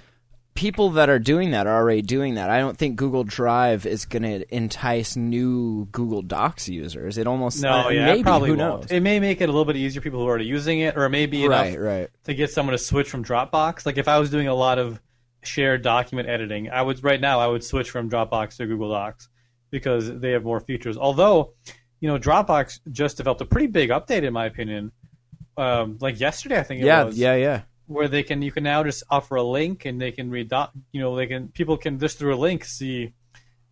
[0.54, 2.50] people that are doing that are already doing that?
[2.50, 7.18] I don't think Google Drive is going to entice new Google Docs users.
[7.18, 8.82] It almost No, uh, yeah, maybe it probably who won't.
[8.84, 8.92] knows?
[8.92, 10.98] It may make it a little bit easier for people who are already using it,
[10.98, 12.10] or it may be Right, enough right.
[12.26, 13.86] to get someone to switch from Dropbox.
[13.86, 15.02] Like if I was doing a lot of
[15.44, 19.30] shared document editing, I would right now I would switch from Dropbox to Google Docs
[19.72, 20.98] because they have more features.
[20.98, 21.54] Although,
[22.00, 24.92] you know, Dropbox just developed a pretty big update in my opinion.
[25.58, 27.18] Um, like yesterday, I think it Yeah, was.
[27.18, 27.62] yeah, yeah.
[27.92, 30.72] Where they can you can now just offer a link and they can read doc,
[30.92, 33.14] you know they can people can just through a link see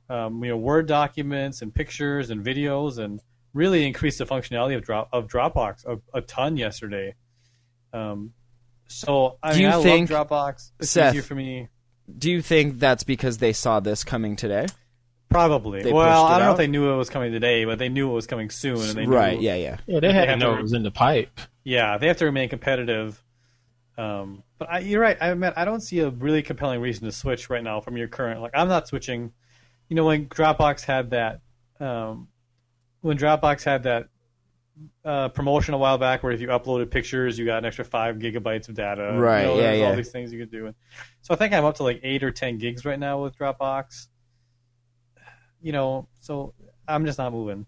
[0.10, 3.22] um, you know Word documents and pictures and videos and
[3.54, 7.16] really increase the functionality of drop of Dropbox a, a ton yesterday.
[7.94, 8.34] Um,
[8.88, 10.72] so I Do mean, you I think- love Dropbox.
[10.80, 11.70] It's Seth, easier for me.
[12.18, 14.66] Do you think that's because they saw this coming today?
[15.30, 15.84] Probably.
[15.84, 18.10] They well, I don't know if they knew it was coming today, but they knew
[18.10, 19.78] it was coming soon, and they knew, right, yeah, yeah.
[19.86, 21.40] Yeah, they They had to have know it was in the pipe.
[21.64, 23.24] Yeah, they have to remain competitive.
[24.00, 25.18] Um, but I, you're right.
[25.20, 28.08] I admit I don't see a really compelling reason to switch right now from your
[28.08, 28.42] current.
[28.42, 29.34] Like I'm not switching.
[29.90, 31.42] You know, when Dropbox had that,
[31.82, 32.30] um,
[33.02, 34.08] when Dropbox had that
[35.04, 38.16] uh, promotion a while back, where if you uploaded pictures, you got an extra five
[38.18, 39.12] gigabytes of data.
[39.16, 39.90] You Right, know, yeah, yeah.
[39.90, 40.74] All these things you could do.
[41.22, 44.08] So I think I'm up to like eight or ten gigs right now with Dropbox.
[45.62, 46.54] You know, so
[46.88, 47.66] I'm just not moving.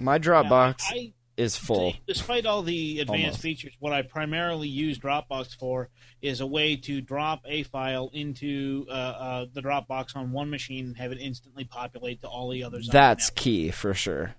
[0.00, 1.94] My Dropbox I, is full.
[2.06, 3.40] Despite all the advanced Almost.
[3.40, 5.88] features, what I primarily use Dropbox for
[6.20, 10.86] is a way to drop a file into uh, uh, the Dropbox on one machine
[10.86, 12.88] and have it instantly populate to all the others.
[12.90, 14.34] That's key for sure.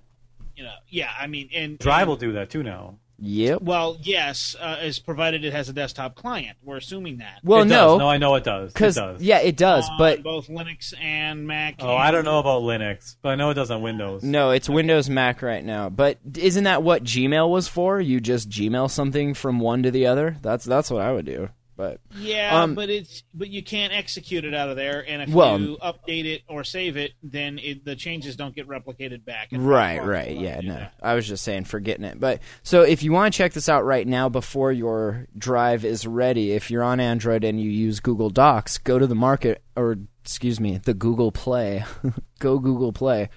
[0.55, 1.09] you know, yeah.
[1.17, 2.99] I mean, and Drive and- will do that too now.
[3.21, 3.61] Yep.
[3.63, 6.57] Well, yes, uh, as provided it has a desktop client.
[6.63, 7.37] We're assuming that.
[7.37, 7.69] It Well, does.
[7.69, 8.71] no, no, I know it does.
[8.73, 9.21] It does.
[9.21, 9.87] yeah, it does.
[9.89, 11.75] on But both Linux and Mac.
[11.79, 14.23] Oh, I don't know about Linux, but I know it does on Windows.
[14.23, 15.89] No, it's Windows Mac right now.
[15.89, 17.99] But isn't that what Gmail was for?
[17.99, 20.37] You just Gmail something from one to the other.
[20.41, 21.49] That's that's what I would do.
[21.79, 25.29] But Yeah, Um, but it's but you can't execute it out of there, and if
[25.29, 29.47] Well- you update it or save it, then it, the changes don't get replicated back.
[29.53, 30.37] Right, right.
[30.37, 30.73] Yeah, no.
[30.73, 30.93] that.
[31.01, 32.19] I was just saying for getting it.
[32.19, 36.05] But so if you want to check this out right now before your drive is
[36.05, 39.99] ready, if you're on Android and you use Google Docs, go to the market or
[40.21, 41.85] excuse me, the Google Play.
[42.39, 43.29] go Google Play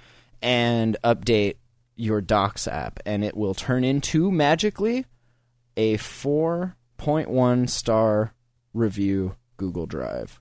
[0.43, 1.59] and update
[1.95, 5.07] your Docs app and it will turn into magically
[5.77, 5.97] a
[7.03, 8.33] 4.1 star
[8.73, 10.41] review Google Drive.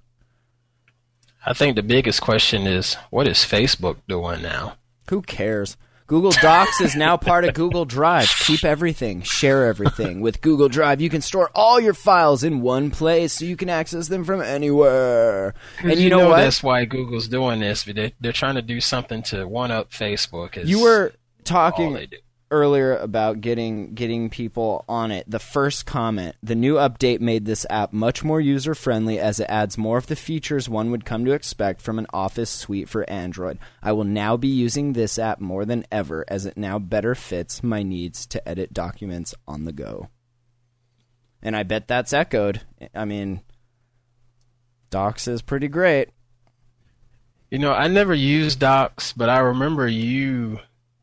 [1.43, 4.75] I think the biggest question is what is Facebook doing now?
[5.09, 5.75] Who cares?
[6.05, 8.29] Google Docs is now part of Google Drive.
[8.45, 10.19] Keep everything, share everything.
[10.19, 13.69] With Google Drive, you can store all your files in one place so you can
[13.69, 15.53] access them from anywhere.
[15.79, 16.37] And you, know, what?
[16.37, 17.85] That's why Google's doing this.
[17.85, 20.63] but They, they're trying to do something to one up Facebook.
[20.67, 21.13] You were
[21.45, 22.07] talking.
[22.51, 25.29] Earlier about getting getting people on it.
[25.29, 29.49] The first comment, the new update made this app much more user friendly as it
[29.49, 33.09] adds more of the features one would come to expect from an Office suite for
[33.09, 33.57] Android.
[33.81, 37.63] I will now be using this app more than ever as it now better fits
[37.63, 40.09] my needs to edit documents on the go.
[41.41, 42.61] And I bet that's echoed.
[42.93, 43.41] I mean,
[44.91, 46.09] Docs is pretty great.
[47.49, 50.59] You know, I never used Docs, but I remember you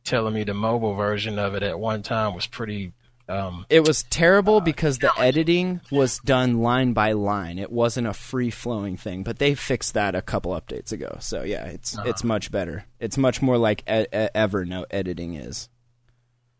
[0.08, 2.92] telling me the mobile version of it at one time was pretty.
[3.28, 7.58] Um, It was terrible because the editing was done line by line.
[7.58, 11.18] It wasn't a free flowing thing, but they fixed that a couple updates ago.
[11.20, 12.86] So yeah, it's it's much better.
[13.00, 15.68] It's much more like e- e- Evernote editing is.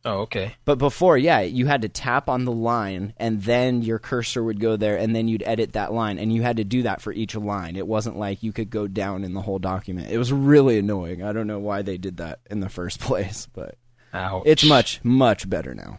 [0.05, 0.55] Oh, okay.
[0.65, 4.61] But before, yeah, you had to tap on the line and then your cursor would
[4.61, 7.13] go there and then you'd edit that line and you had to do that for
[7.13, 7.77] each line.
[7.77, 10.11] It wasn't like you could go down in the whole document.
[10.11, 11.23] It was really annoying.
[11.23, 13.77] I don't know why they did that in the first place, but
[14.13, 14.43] Ouch.
[14.47, 15.99] it's much much better now.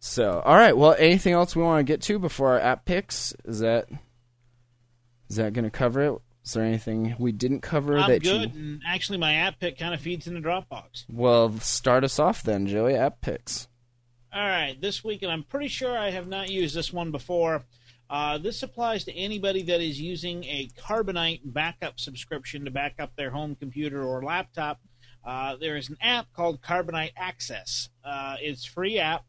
[0.00, 0.76] So, all right.
[0.76, 3.34] Well, anything else we want to get to before our app picks?
[3.44, 3.88] Is that
[5.28, 6.14] is that going to cover it?
[6.48, 8.58] Is there anything we didn't cover I'm that good, you?
[8.58, 11.04] and actually, my app pick kind of feeds in the Dropbox.
[11.06, 12.94] Well, start us off then, Joey.
[12.94, 13.68] App picks.
[14.32, 17.64] All right, this week, and I'm pretty sure I have not used this one before.
[18.08, 23.14] Uh, this applies to anybody that is using a Carbonite backup subscription to back up
[23.14, 24.80] their home computer or laptop.
[25.26, 27.90] Uh, there is an app called Carbonite Access.
[28.02, 29.26] Uh, it's free app,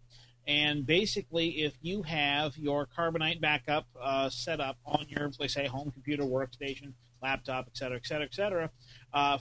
[0.48, 5.68] and basically, if you have your Carbonite backup uh, set up on your, let's say,
[5.68, 8.70] home computer, workstation, laptop, et cetera, et cetera, et cetera,
[9.14, 9.38] uh,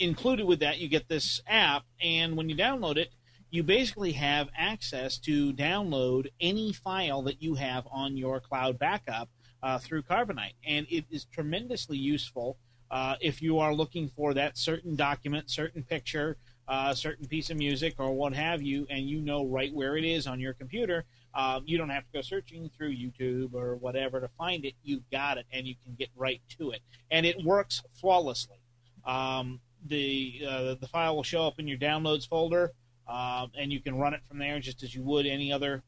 [0.00, 3.10] included with that, you get this app, and when you download it,
[3.50, 9.28] you basically have access to download any file that you have on your cloud backup
[9.62, 12.58] uh, through Carbonite, and it is tremendously useful
[12.90, 16.36] uh, if you are looking for that certain document, certain picture,
[16.68, 20.04] uh, certain piece of music, or what have you, and you know right where it
[20.04, 21.04] is on your computer.
[21.34, 24.74] Um, you don't have to go searching through YouTube or whatever to find it.
[24.82, 28.58] You've got it, and you can get right to it, and it works flawlessly.
[29.04, 32.72] Um, the uh, the file will show up in your downloads folder
[33.08, 35.82] um, and you can run it from there just as you would any other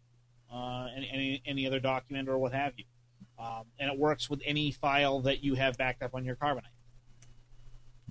[0.53, 2.85] uh, any, any other document or what have you.
[3.39, 6.63] Um, and it works with any file that you have backed up on your Carbonite.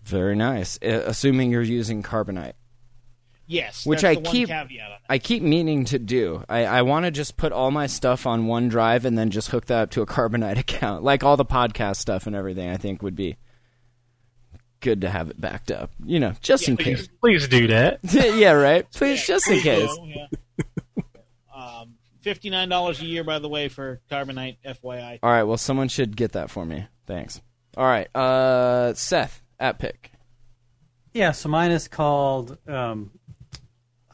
[0.03, 0.79] Very nice.
[0.81, 2.53] Uh, assuming you're using Carbonite.
[3.51, 5.01] Yes, Which that's I the keep- caveat.
[5.09, 6.43] I keep meaning to do.
[6.47, 9.49] I, I want to just put all my stuff on one drive and then just
[9.49, 11.03] hook that up to a Carbonite account.
[11.03, 13.37] Like all the podcast stuff and everything, I think would be
[14.81, 15.89] good to have it backed up.
[16.05, 17.09] You know, just in case.
[17.21, 17.99] Please do that.
[18.03, 18.85] yeah, right?
[18.93, 19.89] Please, just in case.
[19.95, 20.27] go, yeah.
[21.55, 24.57] um, Fifty nine dollars a year, by the way, for Carbonite.
[24.63, 25.19] FYI.
[25.23, 26.85] All right, well, someone should get that for me.
[27.07, 27.41] Thanks.
[27.75, 30.11] All right, uh, Seth, at pick.
[31.13, 32.57] Yeah, so mine is called.
[32.67, 33.09] Um,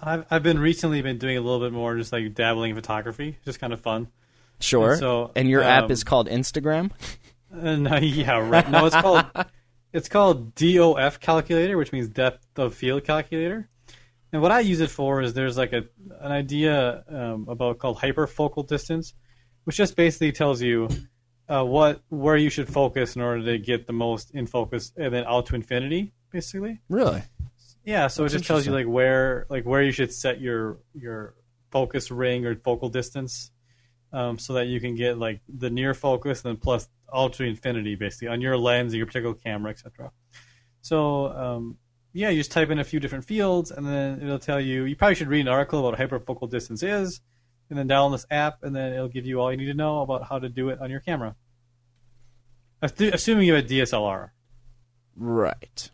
[0.02, 3.38] I've I've been recently been doing a little bit more, just like dabbling in photography,
[3.46, 4.08] just kind of fun.
[4.60, 4.91] Sure.
[4.91, 6.91] And so, and your app um, is called Instagram?
[7.54, 8.70] Uh, no, yeah, right.
[8.70, 9.26] No, it's called
[9.93, 13.70] it's called DOF calculator, which means depth of field calculator.
[14.34, 15.86] And what I use it for is there's like a
[16.20, 19.14] an idea um, about called hyperfocal distance,
[19.64, 20.89] which just basically tells you
[21.48, 25.14] uh, what where you should focus in order to get the most in focus, and
[25.14, 26.82] then out to infinity, basically.
[26.89, 27.24] Really?
[27.86, 30.80] Yeah, so That's it just tells you like where like where you should set your
[30.96, 31.36] your
[31.72, 33.52] focus ring or focal distance,
[34.12, 37.44] um, so that you can get like the near focus and then plus all to
[37.44, 40.12] infinity basically on your lens, your particular camera, etc.
[40.82, 41.78] So um,
[42.12, 44.86] yeah, you just type in a few different fields and then it'll tell you.
[44.86, 47.22] You probably should read an article about what hyperfocal distance is,
[47.70, 50.02] and then download this app, and then it'll give you all you need to know
[50.02, 51.36] about how to do it on your camera.
[52.82, 54.30] Assuming you have a DSLR.
[55.16, 55.90] Right.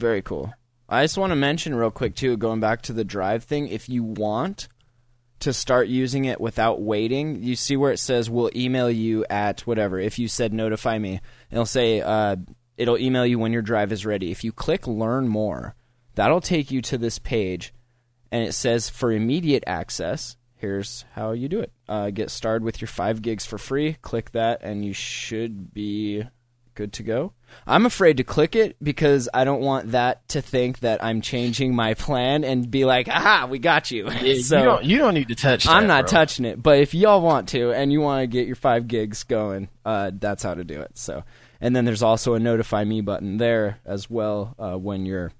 [0.00, 0.52] Very cool.
[0.88, 3.68] I just want to mention real quick too, going back to the drive thing.
[3.68, 4.68] If you want,
[5.40, 9.60] to start using it without waiting, you see where it says we'll email you at
[9.66, 9.98] whatever.
[9.98, 11.20] If you said notify me,
[11.50, 12.36] it'll say uh,
[12.76, 14.30] it'll email you when your drive is ready.
[14.30, 15.74] If you click learn more,
[16.14, 17.72] that'll take you to this page
[18.30, 21.72] and it says for immediate access, here's how you do it.
[21.88, 23.96] Uh, get started with your five gigs for free.
[24.02, 26.22] Click that, and you should be
[26.80, 27.34] good to go.
[27.66, 31.74] I'm afraid to click it because I don't want that to think that I'm changing
[31.74, 35.12] my plan and be like, "Aha, we got you." Yeah, so you don't you don't
[35.12, 35.66] need to touch.
[35.66, 35.70] It.
[35.70, 36.10] I'm that, not bro.
[36.10, 36.62] touching it.
[36.62, 40.10] But if y'all want to and you want to get your five gigs going, uh,
[40.14, 40.96] that's how to do it.
[40.96, 41.22] So,
[41.60, 45.32] and then there's also a notify me button there as well uh, when you're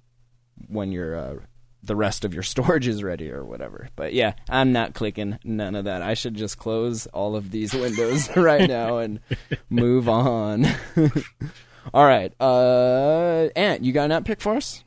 [0.69, 1.37] when you're uh,
[1.83, 3.89] the rest of your storage is ready or whatever.
[3.97, 6.03] But yeah, I'm not clicking none of that.
[6.03, 9.21] I should just close all of these windows right now and
[9.69, 10.67] move on.
[11.95, 14.85] all right, uh, Ant, you got an app pick for us?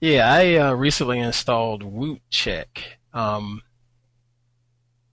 [0.00, 2.98] Yeah, I uh, recently installed Woot Check.
[3.12, 3.62] Um,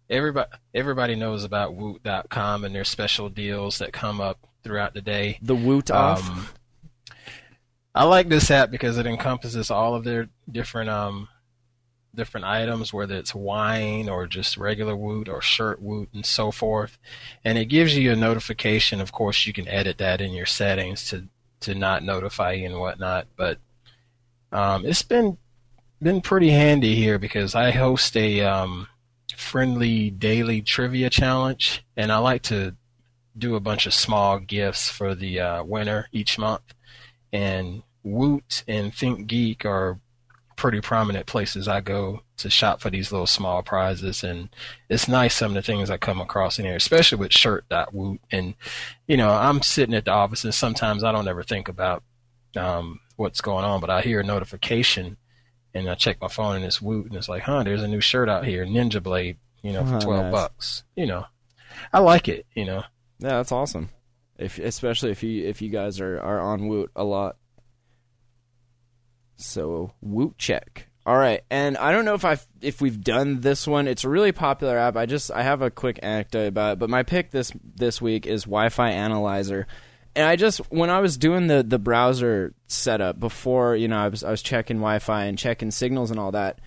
[0.09, 5.39] everybody everybody knows about Woot.com and their special deals that come up throughout the day.
[5.41, 6.30] The Woot off.
[6.30, 6.47] Um,
[7.93, 11.27] I like this app because it encompasses all of their different um
[12.13, 16.97] different items, whether it's wine or just regular woot or shirt woot and so forth.
[17.43, 18.99] And it gives you a notification.
[18.99, 21.27] Of course, you can edit that in your settings to
[21.61, 23.27] to not notify you and whatnot.
[23.35, 23.59] But
[24.51, 25.37] um, it's been
[26.01, 28.87] been pretty handy here because I host a um,
[29.35, 32.75] friendly daily trivia challenge, and I like to
[33.37, 36.73] do a bunch of small gifts for the uh, winner each month.
[37.34, 39.99] And Woot and Think Geek are
[40.57, 44.49] pretty prominent places I go to shop for these little small prizes, and
[44.89, 48.19] it's nice some of the things I come across in here, especially with Shirt.Woot.
[48.32, 48.53] And
[49.07, 52.03] you know, I'm sitting at the office, and sometimes I don't ever think about
[52.55, 55.17] um, what's going on, but I hear a notification,
[55.73, 58.01] and I check my phone, and it's Woot, and it's like, huh, there's a new
[58.01, 60.32] shirt out here, Ninja Blade, you know, for Oh, twelve nice.
[60.32, 60.84] bucks.
[60.95, 61.25] You know,
[61.93, 62.45] I like it.
[62.55, 62.84] You know.
[63.19, 63.89] Yeah, that's awesome.
[64.41, 67.37] If especially if you if you guys are, are on Woot a lot.
[69.35, 70.87] So Woot check.
[71.03, 73.87] All right, and I don't know if I if we've done this one.
[73.87, 74.95] It's a really popular app.
[74.95, 78.27] I just I have a quick anecdote about it, but my pick this this week
[78.27, 79.65] is Wi-Fi Analyzer.
[80.15, 84.09] And I just when I was doing the the browser setup before, you know, I
[84.09, 86.59] was I was checking Wi-Fi and checking signals and all that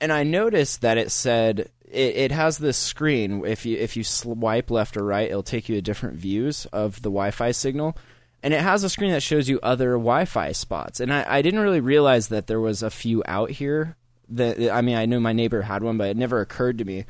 [0.00, 3.44] and I noticed that it said it, it has this screen.
[3.46, 6.96] If you if you swipe left or right, it'll take you to different views of
[6.96, 7.96] the Wi-Fi signal,
[8.42, 11.00] and it has a screen that shows you other Wi-Fi spots.
[11.00, 13.96] And I, I didn't really realize that there was a few out here.
[14.28, 17.04] That I mean, I knew my neighbor had one, but it never occurred to me.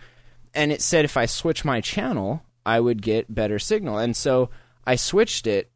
[0.54, 3.98] And it said if I switch my channel, I would get better signal.
[3.98, 4.50] And so
[4.86, 5.70] I switched it,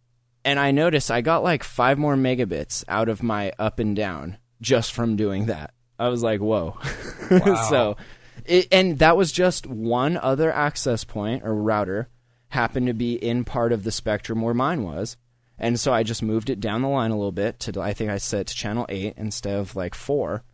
[0.45, 4.39] and I noticed I got like five more megabits out of my up and down
[4.61, 5.73] just from doing that.
[5.99, 6.79] I was like, whoa.
[7.69, 7.97] so,
[8.45, 12.09] it, and that was just one other access point or router
[12.51, 15.17] happened to be in part of the spectrum where mine was.
[15.59, 18.11] And so I just moved it down the line a little bit to, I think
[18.11, 20.45] I set to channel 8 instead of like 4.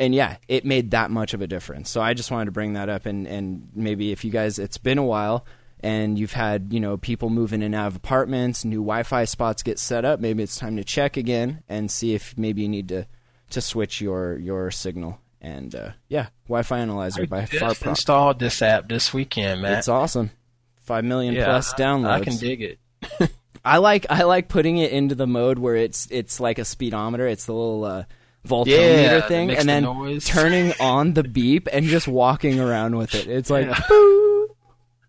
[0.00, 1.90] And yeah, it made that much of a difference.
[1.90, 4.78] So I just wanted to bring that up and, and maybe if you guys, it's
[4.78, 5.46] been a while
[5.80, 9.24] and you've had, you know, people moving in and out of apartments, new Wi Fi
[9.24, 12.68] spots get set up, maybe it's time to check again and see if maybe you
[12.68, 13.06] need to
[13.50, 15.20] to switch your your signal.
[15.40, 19.78] And uh, yeah, Wi-Fi Analyzer by far Just installed this app this weekend, man.
[19.78, 20.30] It's awesome.
[20.76, 22.08] Five million yeah, plus I- downloads.
[22.08, 23.30] I can dig it.
[23.64, 27.26] I like I like putting it into the mode where it's it's like a speedometer.
[27.26, 28.04] It's the little uh,
[28.46, 30.24] voltometer Yeah, thing, and then noise.
[30.24, 33.26] turning on the beep and just walking around with it.
[33.28, 34.48] It's like boo,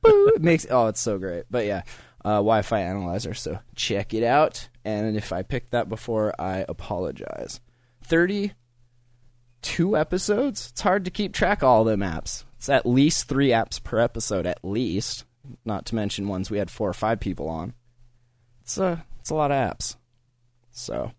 [0.02, 0.32] boo.
[0.36, 1.46] It makes oh, it's so great.
[1.50, 1.84] But yeah,
[2.26, 3.34] uh, Wi-Fi analyzer.
[3.34, 4.68] So check it out.
[4.86, 7.60] And if I picked that before, I apologize.
[8.10, 8.54] Thirty
[9.62, 10.70] two episodes.
[10.72, 12.44] It's hard to keep track of all them apps.
[12.58, 15.26] It's at least three apps per episode, at least.
[15.64, 17.74] Not to mention ones we had four or five people on.
[18.62, 19.96] It's a it's a lot of apps.
[20.72, 21.12] So,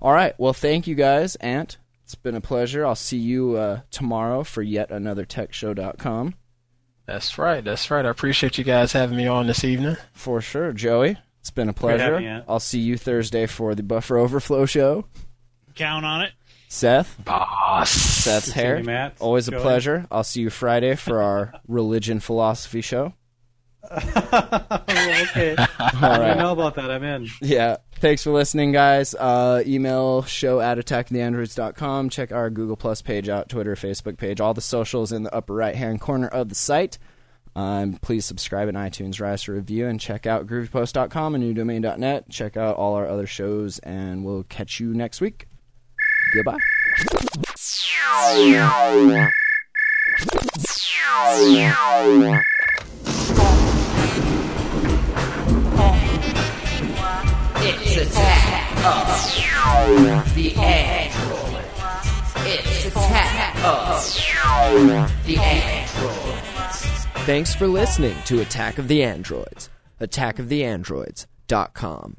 [0.00, 0.34] all right.
[0.38, 1.78] Well, thank you guys, Ant.
[2.04, 2.86] It's been a pleasure.
[2.86, 6.34] I'll see you uh, tomorrow for yet another TechShow.com.
[7.06, 7.64] That's right.
[7.64, 8.06] That's right.
[8.06, 9.96] I appreciate you guys having me on this evening.
[10.12, 11.18] For sure, Joey.
[11.40, 12.04] It's been a pleasure.
[12.04, 12.44] having you, Ant.
[12.48, 15.04] I'll see you Thursday for the Buffer Overflow show.
[15.76, 16.32] Count on it.
[16.68, 17.90] Seth, Boss.
[17.90, 18.82] Seth's hair.
[18.82, 19.14] Matt.
[19.20, 19.60] Always a Joey.
[19.60, 20.06] pleasure.
[20.10, 23.14] I'll see you Friday for our religion philosophy show.
[23.88, 25.54] Oh, okay.
[25.56, 25.66] All
[26.02, 26.90] I know about that.
[26.90, 27.28] I'm in.
[27.40, 27.76] Yeah.
[28.00, 29.14] Thanks for listening, guys.
[29.14, 32.10] Uh, email show at attacktheandroids.com.
[32.10, 34.40] Check our Google Plus page out, Twitter, Facebook page.
[34.40, 36.98] All the socials in the upper right hand corner of the site.
[37.54, 42.28] Um, please subscribe in iTunes, write us a review, and check out groovypost.com and newdomain.net.
[42.28, 45.46] Check out all our other shows, and we'll catch you next week.
[46.36, 46.58] Goodbye.
[57.58, 59.08] It's attack of
[60.34, 61.64] the android.
[62.44, 64.04] It's attack of
[65.24, 66.38] the android.
[67.24, 69.70] Thanks for listening to Attack of the Androids.
[70.02, 72.14] AttackoftheAndroids.com.